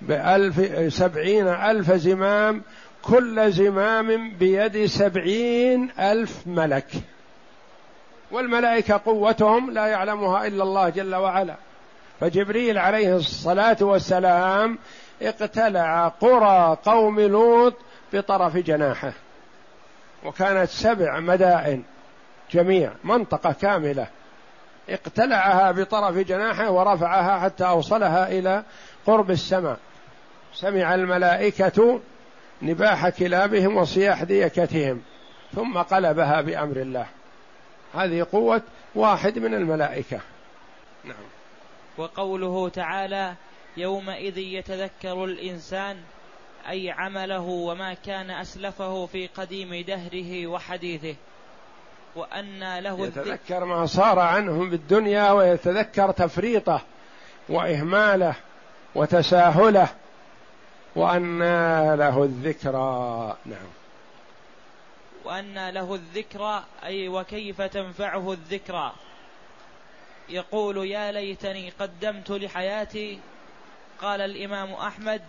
بألف 0.01 0.95
سبعين 0.95 1.49
ألف 1.49 1.93
زمام 1.93 2.62
كل 3.03 3.53
زمام 3.53 4.30
بيد 4.30 4.87
سبعين 4.87 5.91
ألف 5.99 6.47
ملك. 6.47 6.89
والملائكة 8.30 9.01
قوتهم 9.05 9.70
لا 9.70 9.87
يعلمها 9.87 10.47
إلا 10.47 10.62
الله 10.62 10.89
جل 10.89 11.14
وعلا. 11.14 11.55
فجبريل 12.20 12.78
عليه 12.78 13.16
الصلاة 13.16 13.76
والسلام 13.80 14.78
اقتلع 15.22 16.09
قرى 16.09 16.76
قوم 16.84 17.20
لوط 17.20 17.74
بطرف 18.17 18.57
جناحه. 18.57 19.12
وكانت 20.25 20.71
سبع 20.71 21.21
مدائن 21.21 21.83
جميع 22.51 22.93
منطقة 23.05 23.53
كاملة. 23.53 24.07
اقتلعها 24.89 25.73
بطرف 25.73 26.17
جناحه 26.17 26.71
ورفعها 26.71 27.41
حتى 27.41 27.64
أوصلها 27.64 28.29
إلى 28.29 28.62
قرب 29.07 29.31
السماء. 29.31 29.79
سمع 30.55 30.95
الملائكة 30.95 32.01
نباح 32.62 33.09
كلابهم 33.09 33.77
وصياح 33.77 34.23
ديكتهم 34.23 35.03
ثم 35.55 35.79
قلبها 35.79 36.41
بأمر 36.41 36.77
الله. 36.77 37.07
هذه 37.95 38.27
قوة 38.33 38.62
واحد 38.95 39.39
من 39.39 39.55
الملائكة. 39.55 40.21
نعم. 41.05 41.17
وقوله 41.99 42.69
تعالى 42.69 43.35
يومئذ 43.77 44.39
يتذكر 44.39 45.25
الإنسان 45.25 45.97
أي 46.69 46.91
عمله 46.91 47.41
وما 47.41 47.95
كان 47.95 48.31
أسلفه 48.31 49.07
في 49.07 49.27
قديم 49.27 49.85
دهره 49.85 50.47
وحديثه. 50.47 51.14
وأن 52.17 52.79
له 52.79 53.07
يتذكر 53.07 53.64
ما 53.64 53.87
صار 53.87 54.19
عنهم 54.19 54.71
بالدنيا 54.71 55.31
ويتذكر 55.31 56.11
تفريطه 56.11 56.81
وإهماله 57.49 58.35
وتساهله 58.95 59.89
وأن 60.97 61.39
له 61.95 62.23
الذكرى. 62.25 63.37
نعم. 63.47 63.69
وأن 65.25 65.69
له 65.69 65.95
الذكرى 65.95 66.64
أي 66.85 67.09
وكيف 67.09 67.62
تنفعه 67.62 68.33
الذكرى؟ 68.33 68.93
يقول 70.29 70.91
يا 70.91 71.12
ليتني 71.12 71.71
قدمت 71.71 72.31
لحياتي 72.31 73.19
قال 74.01 74.21
الإمام 74.21 74.73
أحمد 74.73 75.23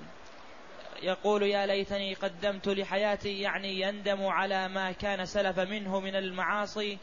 يقول 1.02 1.44
يا 1.44 1.66
ليتني 1.66 2.14
قدمت 2.14 2.68
لحياتي 2.68 3.42
يعني 3.42 3.82
يندم 3.82 4.26
على 4.26 4.68
ما 4.68 4.92
كان 4.92 5.26
سلف 5.26 5.60
منه 5.60 6.00
من 6.00 6.16
المعاصي 6.16 6.98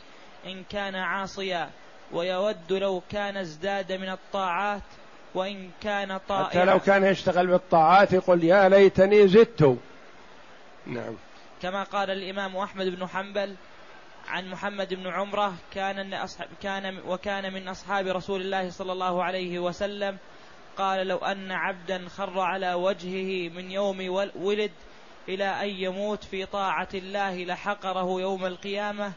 إن 0.46 0.64
كان 0.70 0.94
عاصيا. 0.94 1.70
ويود 2.12 2.72
لو 2.72 3.02
كان 3.10 3.36
ازداد 3.36 3.92
من 3.92 4.08
الطاعات 4.08 4.82
وإن 5.34 5.70
كان 5.82 6.18
طائعا 6.28 6.48
حتى 6.48 6.64
لو 6.64 6.80
كان 6.80 7.04
يشتغل 7.04 7.46
بالطاعات 7.46 8.12
يقول 8.12 8.44
يا 8.44 8.68
ليتني 8.68 9.28
زدت. 9.28 9.78
نعم. 10.86 11.14
كما 11.62 11.82
قال 11.82 12.10
الإمام 12.10 12.56
أحمد 12.56 12.86
بن 12.86 13.06
حنبل 13.06 13.54
عن 14.28 14.50
محمد 14.50 14.94
بن 14.94 15.06
عمرة 15.06 15.54
كان 15.74 16.26
كان 16.62 16.98
وكان 17.06 17.52
من 17.52 17.68
أصحاب 17.68 18.06
رسول 18.06 18.40
الله 18.40 18.70
صلى 18.70 18.92
الله 18.92 19.24
عليه 19.24 19.58
وسلم 19.58 20.18
قال 20.78 21.06
لو 21.06 21.16
أن 21.16 21.52
عبدا 21.52 22.08
خر 22.08 22.40
على 22.40 22.74
وجهه 22.74 23.48
من 23.48 23.70
يوم 23.70 24.28
ولد 24.36 24.70
إلى 25.28 25.44
أن 25.44 25.68
يموت 25.68 26.24
في 26.24 26.46
طاعة 26.46 26.88
الله 26.94 27.44
لحقره 27.44 28.20
يوم 28.20 28.46
القيامة 28.46 29.12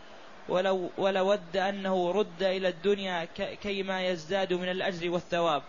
ولو 0.49 0.89
ولود 0.97 1.57
أنه 1.57 2.11
رد 2.11 2.43
إلى 2.43 2.67
الدنيا 2.67 3.27
كيما 3.63 4.07
يزداد 4.07 4.53
من 4.53 4.69
الأجر 4.69 5.09
والثواب. 5.09 5.61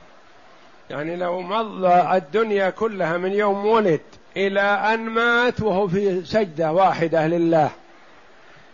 يعني 0.91 1.17
لو 1.17 1.41
مضى 1.41 2.17
الدنيا 2.17 2.71
كلها 2.71 3.17
من 3.17 3.33
يوم 3.33 3.67
ولد 3.67 4.01
إلى 4.37 4.61
أن 4.61 5.01
مات 5.01 5.61
وهو 5.61 5.89
في 5.89 6.25
سجدة 6.25 6.73
واحدة 6.73 7.27
لله 7.27 7.71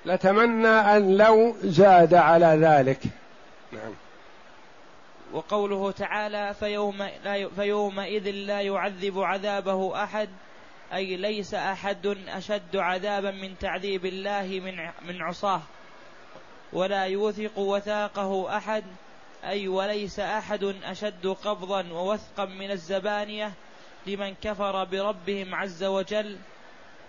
لتمنى 0.07 0.69
أن 0.69 1.17
لو 1.17 1.55
زاد 1.63 2.15
على 2.15 2.47
ذلك. 2.47 3.01
نعم. 3.73 3.93
وقوله 5.35 5.91
تعالى 5.91 6.55
فيوم 6.55 7.03
لا 7.25 7.49
فيومئذ 7.49 8.31
لا 8.31 8.61
يعذب 8.61 9.21
عذابه 9.21 10.05
أحد 10.05 10.29
أي 10.93 11.17
ليس 11.17 11.55
أحد 11.55 12.07
أشد 12.29 12.77
عذابا 12.77 13.31
من 13.31 13.59
تعذيب 13.59 14.07
الله 14.07 14.61
من 14.65 14.77
من 15.09 15.23
عصاه 15.23 15.63
ولا 16.73 17.05
يوثق 17.05 17.59
وثاقه 17.59 18.57
أحد 18.57 18.85
أي 19.45 19.69
وليس 19.69 20.21
أحد 20.21 20.65
أشد 20.85 21.27
قبضا 21.27 21.93
ووثقا 21.93 22.45
من 22.45 22.71
الزبانية 22.71 23.53
لمن 24.07 24.35
كفر 24.35 24.85
بربهم 24.85 25.55
عز 25.55 25.85
وجل 25.85 26.39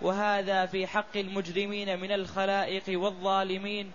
وهذا 0.01 0.65
في 0.65 0.88
حق 0.88 1.17
المجرمين 1.17 1.99
من 1.99 2.11
الخلائق 2.11 2.84
والظالمين 2.99 3.91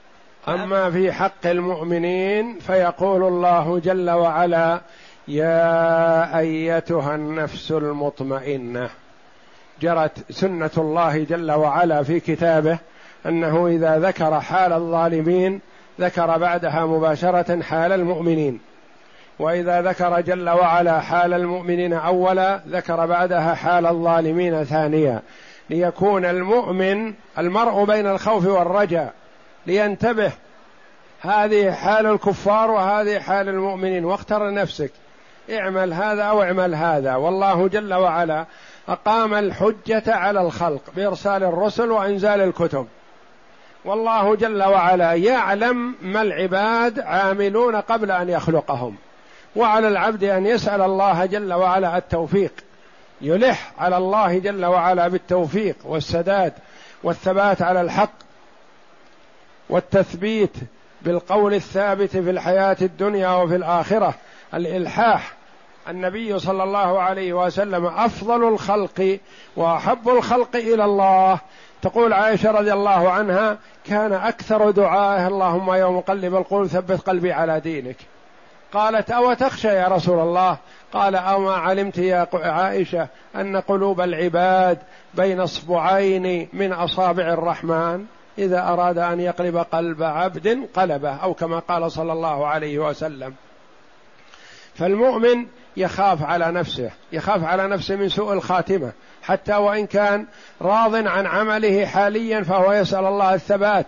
أما 0.48 0.90
في 0.90 1.12
حق 1.12 1.46
المؤمنين 1.46 2.58
فيقول 2.58 3.22
الله 3.22 3.78
جل 3.78 4.10
وعلا 4.10 4.80
يا 5.28 6.38
أيتها 6.38 7.14
النفس 7.14 7.72
المطمئنة. 7.72 8.90
جرت 9.80 10.32
سنة 10.32 10.70
الله 10.78 11.24
جل 11.24 11.52
وعلا 11.52 12.02
في 12.02 12.20
كتابه 12.20 12.78
أنه 13.26 13.66
إذا 13.66 13.98
ذكر 13.98 14.40
حال 14.40 14.72
الظالمين 14.72 15.60
ذكر 16.00 16.38
بعدها 16.38 16.86
مباشرة 16.86 17.62
حال 17.62 17.92
المؤمنين. 17.92 18.60
وإذا 19.38 19.82
ذكر 19.82 20.20
جل 20.20 20.48
وعلا 20.48 21.00
حال 21.00 21.34
المؤمنين 21.34 21.92
أولا 21.92 22.60
ذكر 22.68 23.06
بعدها 23.06 23.54
حال 23.54 23.86
الظالمين 23.86 24.64
ثانيا. 24.64 25.22
ليكون 25.70 26.24
المؤمن 26.24 27.14
المرء 27.38 27.84
بين 27.84 28.06
الخوف 28.06 28.46
والرجاء. 28.46 29.19
لينتبه. 29.66 30.32
هذه 31.20 31.72
حال 31.72 32.06
الكفار 32.06 32.70
وهذه 32.70 33.18
حال 33.18 33.48
المؤمنين 33.48 34.04
واختر 34.04 34.54
نفسك. 34.54 34.90
اعمل 35.50 35.92
هذا 35.92 36.22
أو 36.22 36.42
اعمل 36.42 36.74
هذا. 36.74 37.14
والله 37.14 37.68
جل 37.68 37.94
وعلا 37.94 38.46
أقام 38.88 39.34
الحجة 39.34 40.02
على 40.06 40.40
الخلق 40.40 40.80
بإرسال 40.96 41.44
الرسل 41.44 41.90
وإنزال 41.90 42.40
الكتب. 42.40 42.86
والله 43.84 44.36
جل 44.36 44.62
وعلا 44.62 45.14
يعلم 45.14 45.94
ما 46.02 46.22
العباد 46.22 47.00
عاملون 47.00 47.76
قبل 47.76 48.10
أن 48.10 48.28
يخلقهم. 48.28 48.96
وعلى 49.56 49.88
العبد 49.88 50.24
أن 50.24 50.46
يسأل 50.46 50.80
الله 50.82 51.26
جل 51.26 51.52
وعلا 51.52 51.96
التوفيق. 51.96 52.52
يلح 53.20 53.72
على 53.78 53.96
الله 53.96 54.38
جل 54.38 54.64
وعلا 54.64 55.08
بالتوفيق 55.08 55.76
والسداد 55.84 56.52
والثبات 57.02 57.62
على 57.62 57.80
الحق. 57.80 58.12
والتثبيت 59.70 60.56
بالقول 61.02 61.54
الثابت 61.54 62.10
في 62.10 62.30
الحياة 62.30 62.76
الدنيا 62.82 63.28
وفي 63.28 63.56
الآخرة. 63.56 64.14
الإلحاح. 64.54 65.32
النبي 65.88 66.38
صلى 66.38 66.62
الله 66.62 67.00
عليه 67.00 67.32
وسلم 67.32 67.86
أفضل 67.86 68.48
الخلق 68.48 69.18
وأحب 69.56 70.08
الخلق 70.08 70.56
إلى 70.56 70.84
الله. 70.84 71.38
تقول 71.82 72.12
عائشة 72.12 72.50
رضي 72.50 72.72
الله 72.72 73.10
عنها 73.10 73.58
كان 73.84 74.12
أكثر 74.12 74.70
دعائه 74.70 75.26
اللهم 75.26 75.72
يا 75.72 75.86
مقلب 75.86 76.36
القلوب 76.36 76.66
ثبت 76.66 77.00
قلبي 77.00 77.32
على 77.32 77.60
دينك. 77.60 77.96
قالت 78.72 79.10
أو 79.10 79.32
تخشى 79.32 79.68
يا 79.68 79.88
رسول 79.88 80.18
الله؟ 80.18 80.56
قال 80.92 81.16
اما 81.16 81.54
علمت 81.54 81.98
يا 81.98 82.28
عائشة 82.34 83.08
أن 83.36 83.56
قلوب 83.56 84.00
العباد 84.00 84.78
بين 85.14 85.40
اصبعين 85.40 86.48
من 86.52 86.72
أصابع 86.72 87.22
الرحمن؟ 87.32 88.06
إذا 88.40 88.60
أراد 88.60 88.98
أن 88.98 89.20
يقلب 89.20 89.56
قلب 89.56 90.02
عبد 90.02 90.68
قلبه 90.74 91.14
أو 91.14 91.34
كما 91.34 91.58
قال 91.58 91.92
صلى 91.92 92.12
الله 92.12 92.46
عليه 92.46 92.78
وسلم. 92.78 93.34
فالمؤمن 94.74 95.46
يخاف 95.76 96.22
على 96.22 96.52
نفسه 96.52 96.90
يخاف 97.12 97.44
على 97.44 97.68
نفسه 97.68 97.96
من 97.96 98.08
سوء 98.08 98.32
الخاتمة 98.32 98.92
حتى 99.22 99.56
وإن 99.56 99.86
كان 99.86 100.26
راض 100.62 100.94
عن 100.94 101.26
عمله 101.26 101.86
حاليا 101.86 102.42
فهو 102.42 102.72
يسأل 102.72 103.04
الله 103.04 103.34
الثبات. 103.34 103.86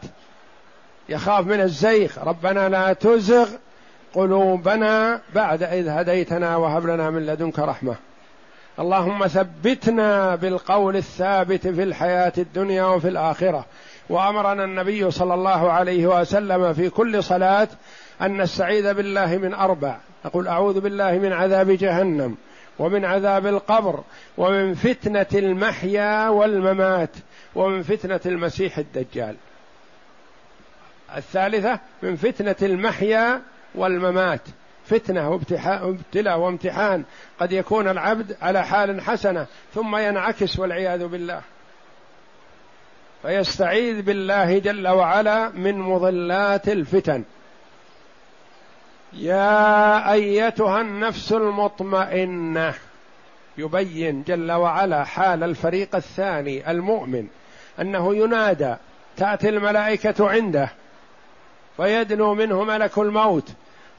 يخاف 1.08 1.46
من 1.46 1.60
الزيغ 1.60 2.12
ربنا 2.24 2.68
لا 2.68 2.92
تزغ 2.92 3.48
قلوبنا 4.14 5.20
بعد 5.34 5.62
إذ 5.62 5.88
هديتنا 5.88 6.56
وهب 6.56 6.86
لنا 6.86 7.10
من 7.10 7.26
لدنك 7.26 7.58
رحمة. 7.58 7.96
اللهم 8.78 9.26
ثبتنا 9.26 10.36
بالقول 10.36 10.96
الثابت 10.96 11.68
في 11.68 11.82
الحياة 11.82 12.32
الدنيا 12.38 12.84
وفي 12.84 13.08
الآخرة. 13.08 13.64
وأمرنا 14.12 14.64
النبي 14.64 15.10
صلى 15.10 15.34
الله 15.34 15.72
عليه 15.72 16.06
وسلم 16.06 16.72
في 16.72 16.90
كل 16.90 17.24
صلاة 17.24 17.68
أن 18.22 18.42
نستعيذ 18.42 18.94
بالله 18.94 19.36
من 19.36 19.54
أربع. 19.54 19.98
أقول 20.24 20.48
أعوذ 20.48 20.80
بالله 20.80 21.12
من 21.12 21.32
عذاب 21.32 21.70
جهنم 21.70 22.36
ومن 22.78 23.04
عذاب 23.04 23.46
القبر 23.46 24.04
ومن 24.38 24.74
فتنة 24.74 25.26
المحيا 25.34 26.28
والممات 26.28 27.10
ومن 27.54 27.82
فتنة 27.82 28.20
المسيح 28.26 28.78
الدجال. 28.78 29.36
الثالثة 31.16 31.78
من 32.02 32.16
فتنة 32.16 32.56
المحيا 32.62 33.42
والممات. 33.74 34.40
فتنة 34.84 35.30
وابتلاء 35.30 36.38
وامتحان. 36.38 37.04
قد 37.40 37.52
يكون 37.52 37.88
العبد 37.88 38.36
على 38.42 38.64
حال 38.64 39.00
حسنة 39.00 39.46
ثم 39.74 39.96
ينعكس 39.96 40.58
والعياذ 40.58 41.06
بالله. 41.06 41.40
فيستعيذ 43.22 44.02
بالله 44.02 44.58
جل 44.58 44.88
وعلا 44.88 45.48
من 45.48 45.78
مضلات 45.78 46.68
الفتن. 46.68 47.24
يا 49.12 50.12
أيتها 50.12 50.80
النفس 50.80 51.32
المطمئنة 51.32 52.74
يبين 53.58 54.22
جل 54.22 54.52
وعلا 54.52 55.04
حال 55.04 55.42
الفريق 55.42 55.96
الثاني 55.96 56.70
المؤمن 56.70 57.26
أنه 57.80 58.14
ينادى 58.14 58.74
تأتي 59.16 59.48
الملائكة 59.48 60.30
عنده 60.30 60.68
فيدنو 61.76 62.34
منه 62.34 62.64
ملك 62.64 62.98
الموت 62.98 63.48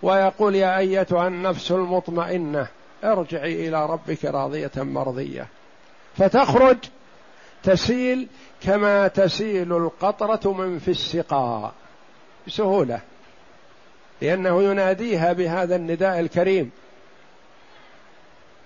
ويقول 0.01 0.55
يا 0.55 0.77
أيتها 0.77 1.27
النفس 1.27 1.71
المطمئنة 1.71 2.67
ارجعي 3.03 3.67
إلى 3.67 3.85
ربك 3.85 4.25
راضية 4.25 4.71
مرضية. 4.77 5.47
فتخرج 6.17 6.77
تسيل 7.63 8.27
كما 8.61 9.07
تسيل 9.07 9.73
القطرة 9.73 10.53
من 10.53 10.79
في 10.79 10.91
السقاء. 10.91 11.73
بسهولة 12.47 12.99
لأنه 14.21 14.63
يناديها 14.63 15.33
بهذا 15.33 15.75
النداء 15.75 16.19
الكريم. 16.19 16.71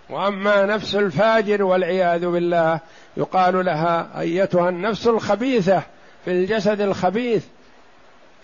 وأما 0.09 0.65
نفس 0.65 0.95
الفاجر 0.95 1.63
والعياذ 1.63 2.27
بالله 2.27 2.79
يقال 3.17 3.65
لها 3.65 4.19
أيتها 4.19 4.69
النفس 4.69 5.07
الخبيثة 5.07 5.83
في 6.25 6.31
الجسد 6.31 6.81
الخبيث 6.81 7.45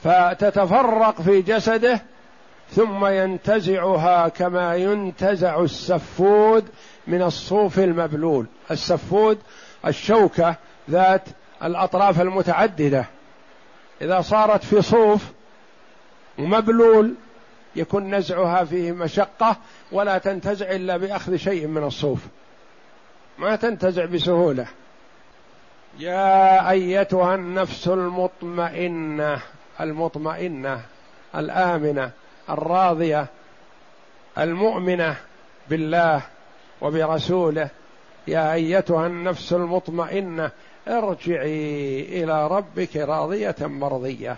فتتفرق 0.03 1.21
في 1.21 1.41
جسده 1.41 2.01
ثم 2.71 3.05
ينتزعها 3.05 4.27
كما 4.27 4.75
ينتزع 4.75 5.61
السفود 5.61 6.65
من 7.07 7.21
الصوف 7.21 7.79
المبلول. 7.79 8.45
السفود 8.71 9.37
الشوكة 9.85 10.55
ذات 10.89 11.23
الأطراف 11.63 12.21
المتعددة. 12.21 13.05
إذا 14.01 14.21
صارت 14.21 14.63
في 14.63 14.81
صوف 14.81 15.23
ومبلول 16.39 17.15
يكون 17.75 18.15
نزعها 18.15 18.63
فيه 18.63 18.91
مشقة 18.91 19.57
ولا 19.91 20.17
تنتزع 20.17 20.71
إلا 20.71 20.97
بأخذ 20.97 21.35
شيء 21.35 21.67
من 21.67 21.83
الصوف. 21.83 22.19
ما 23.37 23.55
تنتزع 23.55 24.05
بسهولة. 24.05 24.67
يا 25.99 26.69
أيتها 26.69 27.35
النفس 27.35 27.87
المطمئنة 27.87 29.41
المطمئنة 29.81 30.81
الآمنة 31.35 32.11
الراضية 32.49 33.27
المؤمنة 34.37 35.15
بالله 35.69 36.21
وبرسوله 36.81 37.69
يا 38.27 38.53
أيتها 38.53 39.07
النفس 39.07 39.53
المطمئنة 39.53 40.51
ارجعي 40.87 42.23
إلى 42.23 42.47
ربك 42.47 42.95
راضية 42.97 43.55
مرضية. 43.61 44.35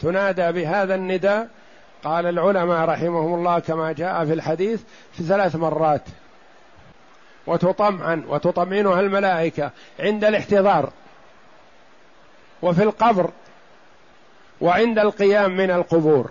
تنادى 0.00 0.52
بهذا 0.52 0.94
النداء 0.94 1.48
قال 2.04 2.26
العلماء 2.26 2.88
رحمهم 2.88 3.34
الله 3.34 3.58
كما 3.58 3.92
جاء 3.92 4.24
في 4.24 4.32
الحديث 4.32 4.82
في 5.12 5.22
ثلاث 5.22 5.56
مرات. 5.56 6.02
وتطمئن 7.46 8.24
وتطمئنها 8.28 9.00
الملائكة 9.00 9.70
عند 10.00 10.24
الاحتضار 10.24 10.90
وفي 12.62 12.82
القبر 12.82 13.30
وعند 14.60 14.98
القيام 14.98 15.56
من 15.56 15.70
القبور. 15.70 16.30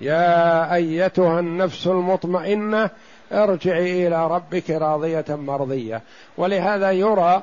يا 0.00 0.74
أيتها 0.74 1.40
النفس 1.40 1.86
المطمئنة 1.86 2.90
ارجعي 3.32 4.06
إلى 4.06 4.26
ربك 4.26 4.70
راضية 4.70 5.24
مرضية. 5.28 6.02
ولهذا 6.36 6.90
يرى 6.90 7.42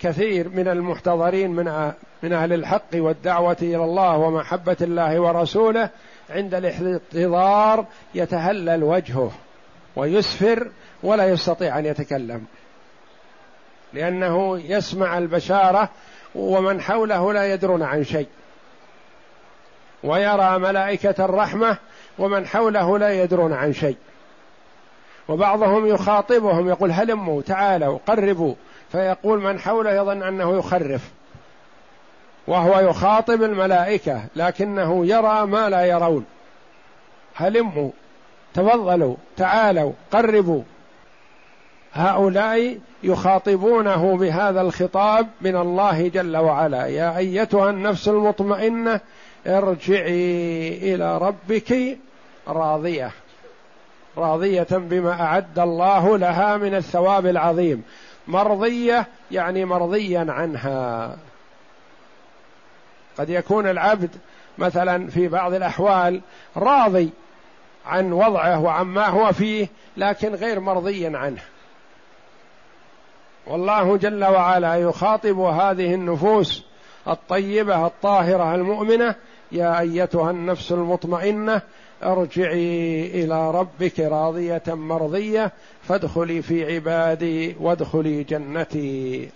كثير 0.00 0.48
من 0.48 0.68
المحتضرين 0.68 1.50
من 1.50 1.92
من 2.22 2.32
أهل 2.32 2.52
الحق 2.52 2.94
والدعوة 2.94 3.56
إلى 3.62 3.84
الله 3.84 4.16
ومحبة 4.16 4.76
الله 4.80 5.20
ورسوله 5.20 5.90
عند 6.30 6.54
الاحتضار 6.54 7.84
يتهلل 8.14 8.84
وجهه 8.84 9.30
ويسفر 9.96 10.70
ولا 11.02 11.28
يستطيع 11.28 11.78
أن 11.78 11.86
يتكلم. 11.86 12.44
لأنه 13.92 14.58
يسمع 14.58 15.18
البشارة 15.18 15.88
ومن 16.34 16.80
حوله 16.80 17.32
لا 17.32 17.52
يدرون 17.54 17.82
عن 17.82 18.04
شيء. 18.04 18.28
ويرى 20.04 20.58
ملائكة 20.58 21.24
الرحمة 21.24 21.76
ومن 22.18 22.46
حوله 22.46 22.98
لا 22.98 23.22
يدرون 23.22 23.52
عن 23.52 23.72
شيء. 23.72 23.96
وبعضهم 25.30 25.86
يخاطبهم 25.86 26.68
يقول 26.68 26.90
هلموا 26.90 27.42
تعالوا 27.42 27.98
قربوا. 28.06 28.54
فيقول 28.92 29.40
من 29.40 29.58
حوله 29.58 29.90
يظن 29.90 30.22
أنه 30.22 30.58
يخرف. 30.58 31.10
وهو 32.46 32.80
يخاطب 32.80 33.42
الملائكة 33.42 34.22
لكنه 34.36 35.06
يرى 35.06 35.46
ما 35.46 35.68
لا 35.68 35.84
يرون. 35.84 36.24
هلموا 37.34 37.90
تفضلوا 38.54 39.16
تعالوا 39.36 39.92
قربوا. 40.12 40.62
هؤلاء 41.92 42.78
يخاطبونه 43.02 44.16
بهذا 44.16 44.60
الخطاب 44.60 45.28
من 45.40 45.56
الله 45.56 46.08
جل 46.08 46.36
وعلا. 46.36 46.86
يا 46.86 47.16
أيتها 47.16 47.70
النفس 47.70 48.08
المطمئنة 48.08 49.00
ارجعي 49.46 50.94
إلى 50.94 51.18
ربك 51.18 51.98
راضية. 52.48 53.10
راضية 54.20 54.66
بما 54.70 55.22
أعد 55.22 55.58
الله 55.58 56.18
لها 56.18 56.56
من 56.56 56.74
الثواب 56.74 57.26
العظيم. 57.26 57.82
مرضية 58.28 59.06
يعني 59.30 59.64
مرضيا 59.64 60.26
عنها. 60.28 61.16
قد 63.18 63.30
يكون 63.30 63.66
العبد 63.66 64.10
مثلا 64.58 65.10
في 65.10 65.28
بعض 65.28 65.54
الأحوال 65.54 66.20
راضي 66.56 67.10
عن 67.86 68.12
وضعه 68.12 68.60
وعما 68.60 69.06
هو 69.06 69.32
فيه 69.32 69.68
لكن 69.96 70.34
غير 70.34 70.60
مرضي 70.60 71.06
عنه. 71.06 71.42
والله 73.46 73.96
جل 73.96 74.24
وعلا 74.24 74.74
يخاطب 74.74 75.38
هذه 75.38 75.94
النفوس 75.94 76.64
الطيبة 77.08 77.86
الطاهرة 77.86 78.54
المؤمنة 78.54 79.14
يا 79.52 79.80
أيتها 79.80 80.30
النفس 80.30 80.72
المطمئنة 80.72 81.62
أرجعي 82.02 83.06
إلى 83.24 83.50
ربك 83.50 84.00
راضية 84.00 84.62
مرضية 84.68 85.52
فادخلي 85.82 86.42
في 86.42 86.74
عبادي 86.74 87.56
وادخلي 87.60 88.22
جنتي. 88.22 89.28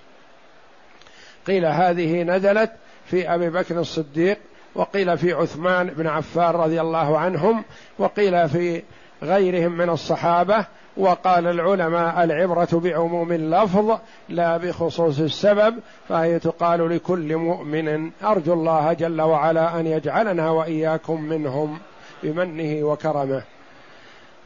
قيل 1.46 1.66
هذه 1.66 2.22
نزلت 2.22 2.72
في 3.06 3.34
أبي 3.34 3.50
بكر 3.50 3.80
الصديق 3.80 4.38
وقيل 4.74 5.18
في 5.18 5.32
عثمان 5.32 5.86
بن 5.86 6.06
عفان 6.06 6.54
رضي 6.54 6.80
الله 6.80 7.18
عنهم 7.18 7.64
وقيل 7.98 8.48
في 8.48 8.82
غيرهم 9.22 9.72
من 9.72 9.90
الصحابة 9.90 10.66
وقال 10.96 11.46
العلماء 11.46 12.24
العبرة 12.24 12.68
بعموم 12.72 13.32
اللفظ 13.32 13.98
لا 14.28 14.56
بخصوص 14.56 15.20
السبب 15.20 15.74
فهي 16.08 16.38
تقال 16.38 16.96
لكل 16.96 17.36
مؤمن 17.36 18.10
أرجو 18.24 18.52
الله 18.52 18.92
جل 18.92 19.20
وعلا 19.20 19.80
أن 19.80 19.86
يجعلنا 19.86 20.50
وإياكم 20.50 21.22
منهم. 21.22 21.78
بمنه 22.24 22.86
وكرمه. 22.86 23.42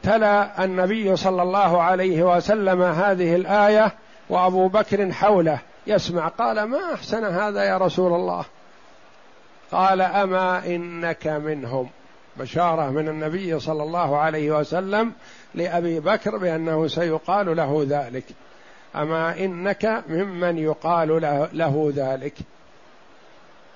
تلا 0.03 0.63
النبي 0.65 1.15
صلى 1.15 1.41
الله 1.41 1.81
عليه 1.81 2.35
وسلم 2.35 2.81
هذه 2.81 3.35
الآية 3.35 3.91
وأبو 4.29 4.67
بكر 4.67 5.11
حوله. 5.11 5.59
يسمع 5.87 6.27
قال 6.27 6.63
ما 6.63 6.93
أحسن 6.93 7.25
هذا 7.25 7.63
يا 7.63 7.77
رسول 7.77 8.13
الله؟ 8.13 8.45
قال 9.71 10.01
أما 10.01 10.65
إنك 10.65 11.27
منهم. 11.27 11.89
بشارة 12.37 12.89
من 12.89 13.07
النبي 13.07 13.59
صلى 13.59 13.83
الله 13.83 14.17
عليه 14.17 14.51
وسلم 14.51 15.13
لأبي 15.55 15.99
بكر 15.99 16.37
بأنه 16.37 16.87
سيقال 16.87 17.57
له 17.57 17.85
ذلك. 17.89 18.25
أما 18.95 19.39
إنك 19.39 20.03
ممن 20.09 20.57
يقال 20.57 21.21
له, 21.53 21.91
ذلك؟ 21.95 22.33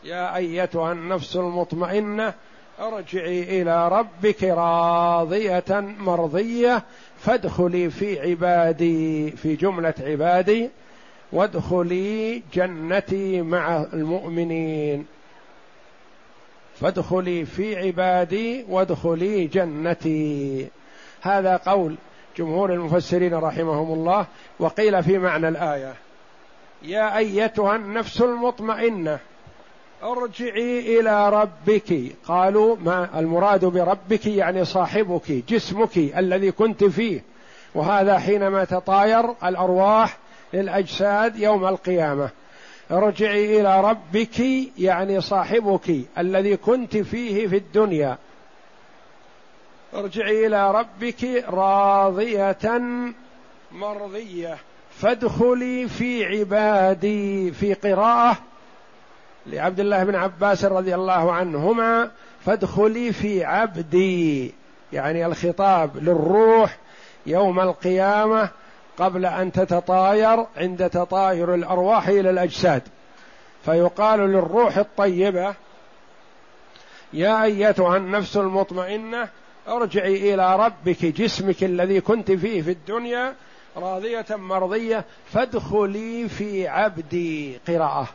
يا 0.03 0.35
أيتها 0.35 0.91
النفس 0.91 1.35
المطمئنة 1.35 2.33
ارجعي 2.79 3.61
إلى 3.61 3.87
ربك 3.87 4.43
راضية 4.43 5.63
مرضية 5.99 6.83
فادخلي 7.17 7.89
في 7.89 8.19
عبادي 8.19 9.31
في 9.31 9.55
جملة 9.55 9.93
عبادي 9.99 10.69
وادخلي 11.31 12.43
جنتي 12.53 13.41
مع 13.41 13.85
المؤمنين. 13.93 15.05
فادخلي 16.81 17.45
في 17.45 17.75
عبادي 17.75 18.65
وادخلي 18.69 19.47
جنتي. 19.47 20.67
هذا 21.21 21.57
قول 21.57 21.95
جمهور 22.37 22.73
المفسرين 22.73 23.33
رحمهم 23.33 23.93
الله 23.93 24.25
وقيل 24.59 25.03
في 25.03 25.17
معنى 25.17 25.47
الآية 25.47 25.93
يا 26.83 27.17
أيتها 27.17 27.75
النفس 27.75 28.21
المطمئنة 28.21 29.19
ارجعي 30.03 30.99
إلى 30.99 31.29
ربك. 31.29 32.15
قالوا 32.27 32.75
ما 32.75 33.19
المراد 33.19 33.65
بربك 33.65 34.25
يعني 34.25 34.65
صاحبك 34.65 35.31
جسمك 35.31 35.97
الذي 35.97 36.51
كنت 36.51 36.83
فيه. 36.83 37.23
وهذا 37.75 38.19
حينما 38.19 38.63
تطاير 38.63 39.35
الأرواح 39.43 40.17
للأجساد 40.53 41.37
يوم 41.39 41.67
القيامة. 41.67 42.29
ارجعي 42.91 43.61
إلى 43.61 43.81
ربك 43.81 44.39
يعني 44.77 45.21
صاحبك 45.21 45.99
الذي 46.17 46.57
كنت 46.57 46.97
فيه 46.97 47.47
في 47.47 47.57
الدنيا. 47.57 48.17
ارجعي 49.95 50.47
إلى 50.47 50.71
ربك 50.71 51.43
راضية 51.49 52.81
مرضية. 53.71 54.57
فادخلي 54.99 55.87
في 55.87 56.25
عبادي 56.25 57.51
في 57.51 57.73
قراءة 57.73 58.37
لعبد 59.45 59.79
الله 59.79 60.03
بن 60.03 60.15
عباس 60.15 60.65
رضي 60.65 60.95
الله 60.95 61.31
عنهما 61.31 62.11
فادخلي 62.45 63.13
في 63.13 63.45
عبدي 63.45 64.53
يعني 64.93 65.25
الخطاب 65.25 65.97
للروح 65.97 66.77
يوم 67.25 67.59
القيامة 67.59 68.49
قبل 68.97 69.25
أن 69.25 69.51
تتطاير 69.51 70.45
عند 70.57 70.89
تطاير 70.89 71.55
الأرواح 71.55 72.07
إلى 72.07 72.29
الأجساد. 72.29 72.81
فيقال 73.65 74.19
للروح 74.19 74.77
الطيبة 74.77 75.55
يا 77.13 77.43
أيتها 77.43 77.97
النفس 77.97 78.37
المطمئنة 78.37 79.29
ارجعي 79.67 80.33
إلى 80.33 80.55
ربك 80.55 81.05
جسمك 81.05 81.63
الذي 81.63 82.01
كنت 82.01 82.31
فيه 82.31 82.61
في 82.61 82.71
الدنيا 82.71 83.35
راضية 83.77 84.25
مرضية 84.29 85.05
فادخلي 85.31 86.29
في 86.29 86.67
عبدي. 86.67 87.59
قراءة. 87.67 88.07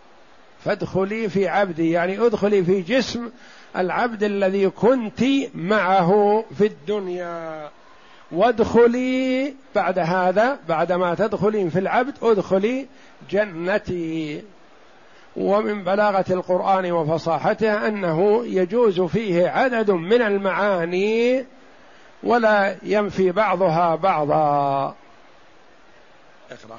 فادخلي 0.64 1.28
في 1.28 1.48
عبدي 1.48 1.90
يعني 1.90 2.26
ادخلي 2.26 2.64
في 2.64 2.80
جسم 2.80 3.30
العبد 3.76 4.22
الذي 4.22 4.70
كنت 4.70 5.24
معه 5.54 6.44
في 6.59 6.66
الدنيا. 6.66 7.70
وادخلي 8.32 9.54
بعد 9.74 9.98
هذا 9.98 10.59
بعدما 10.68 11.14
تدخلين 11.14 11.70
في 11.70 11.78
العبد 11.78 12.14
ادخلي 12.22 12.86
جنتي. 13.30 14.42
ومن 15.36 15.84
بلاغة 15.84 16.24
القرآن 16.30 16.92
وفصاحته 16.92 17.88
أنه 17.88 18.46
يجوز 18.46 19.00
فيه 19.00 19.48
عدد 19.48 19.90
من 19.90 20.22
المعاني 20.22 21.44
ولا 22.22 22.76
ينفي 22.82 23.32
بعضها 23.32 23.94
بعضا. 23.94 24.94
اقرأ. 26.50 26.78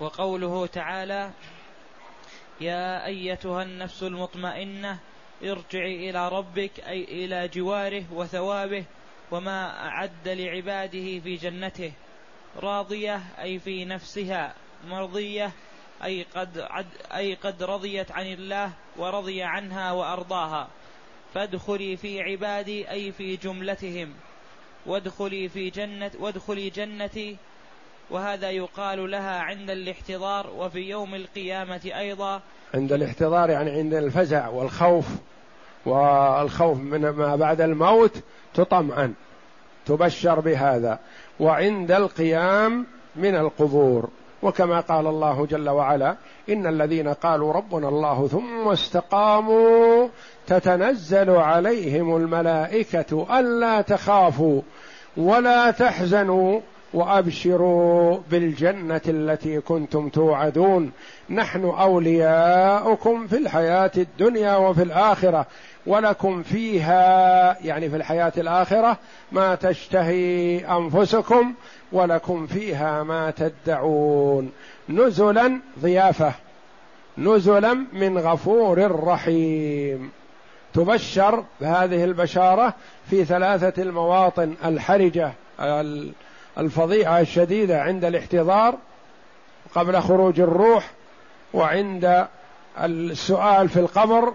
وقوله 0.00 0.66
تعالى 0.66 1.30
يا 2.60 3.06
أيتها 3.06 3.62
النفس 3.62 4.02
المطمئنة 4.02 4.98
ارجعي 5.42 6.10
إلى 6.10 6.28
ربك 6.28 6.80
أي 6.80 7.04
إلى 7.04 7.48
جواره 7.48 8.04
وثوابه 8.12 8.84
وما 9.30 9.86
أعد 9.88 10.28
لعباده 10.28 11.20
في 11.20 11.36
جنته 11.36 11.92
راضية 12.56 13.22
أي 13.38 13.58
في 13.58 13.84
نفسها 13.84 14.54
مرضية 14.88 15.52
أي 16.04 16.26
قد, 16.34 16.58
عد 16.58 16.86
أي 17.14 17.34
قد 17.34 17.62
رضيت 17.62 18.12
عن 18.12 18.26
الله 18.26 18.72
ورضي 18.96 19.42
عنها 19.42 19.92
وأرضاها. 19.92 20.68
فادخلي 21.34 21.96
في 21.96 22.20
عبادي 22.20 22.90
أي 22.90 23.12
في 23.12 23.36
جملتهم. 23.36 24.14
وادخلي 24.86 25.48
في 25.48 25.70
جنة 25.70 26.10
وادخلي 26.18 26.70
جنتي 26.70 27.36
وهذا 28.10 28.50
يقال 28.50 29.10
لها 29.10 29.40
عند 29.40 29.70
الاحتضار 29.70 30.46
وفي 30.58 30.78
يوم 30.78 31.14
القيامة 31.14 31.80
أيضا. 31.84 32.40
عند 32.74 32.92
الاحتضار 32.92 33.50
يعني 33.50 33.70
عند 33.70 33.94
الفزع 33.94 34.48
والخوف 34.48 35.06
والخوف 35.86 36.78
من 36.78 37.08
ما 37.08 37.36
بعد 37.36 37.60
الموت 37.60 38.22
تطمئن 38.54 39.14
تبشر 39.86 40.40
بهذا. 40.40 40.98
وعند 41.40 41.90
القيام 41.90 42.86
من 43.16 43.36
القبور. 43.36 44.08
وكما 44.42 44.80
قال 44.80 45.06
الله 45.06 45.46
جل 45.46 45.68
وعلا 45.68 46.16
إن 46.48 46.66
الذين 46.66 47.08
قالوا 47.08 47.52
ربنا 47.52 47.88
الله 47.88 48.28
ثم 48.28 48.68
استقاموا 48.68 50.08
تتنزل 50.46 51.30
عليهم 51.30 52.16
الملائكة 52.16 53.38
ألا 53.40 53.80
تخافوا 53.80 54.62
ولا 55.16 55.70
تحزنوا. 55.70 56.60
وأبشروا 56.94 58.18
بالجنة 58.30 59.00
التي 59.08 59.60
كنتم 59.60 60.08
توعدون. 60.08 60.92
نحن 61.30 61.64
أولياؤكم 61.64 63.26
في 63.26 63.36
الحياة 63.36 63.90
الدنيا 63.96 64.56
وفي 64.56 64.82
الآخرة 64.82 65.46
ولكم 65.86 66.42
فيها 66.42 67.56
يعني 67.64 67.90
في 67.90 67.96
الحياة 67.96 68.32
الآخرة 68.38 68.98
ما 69.32 69.54
تشتهي 69.54 70.58
أنفسكم 70.58 71.54
ولكم 71.92 72.46
فيها 72.46 73.02
ما 73.02 73.30
تدعون. 73.30 74.52
نزلا 74.88 75.60
ضيافة 75.82 76.32
نزلا 77.18 77.74
من 77.92 78.18
غفور 78.18 79.04
رحيم. 79.04 80.10
تبشر 80.74 81.44
بهذه 81.60 82.04
البشارة 82.04 82.74
في 83.10 83.24
ثلاثة 83.24 83.82
المواطن 83.82 84.54
الحرجة 84.64 85.32
الفظيعه 86.58 87.20
الشديدة 87.20 87.82
عند 87.82 88.04
الاحتضار 88.04 88.74
قبل 89.74 90.00
خروج 90.00 90.40
الروح 90.40 90.90
وعند 91.54 92.26
السؤال 92.82 93.68
في 93.68 93.80
القبر 93.80 94.32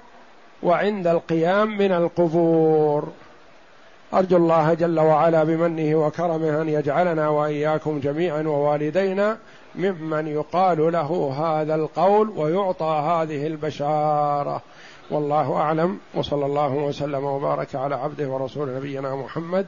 وعند 0.63 1.07
القيام 1.07 1.77
من 1.77 1.91
القبور. 1.91 3.07
أرجو 4.13 4.37
الله 4.37 4.73
جل 4.73 4.99
وعلا 4.99 5.43
بمنه 5.43 5.95
وكرمه 5.95 6.61
أن 6.61 6.69
يجعلنا 6.69 7.29
وإياكم 7.29 7.99
جميعا 7.99 8.41
ووالدينا 8.41 9.37
ممن 9.75 10.27
يقال 10.27 10.91
له 10.91 11.33
هذا 11.39 11.75
القول 11.75 12.29
ويعطى 12.29 12.85
هذه 12.85 13.47
البشارة. 13.47 14.61
والله 15.11 15.55
أعلم. 15.55 15.99
وصلى 16.13 16.45
الله 16.45 16.73
وسلم 16.73 17.23
وبارك 17.23 17.75
على 17.75 17.95
عبده 17.95 18.27
ورسول 18.27 18.75
نبينا 18.75 19.15
محمد 19.15 19.67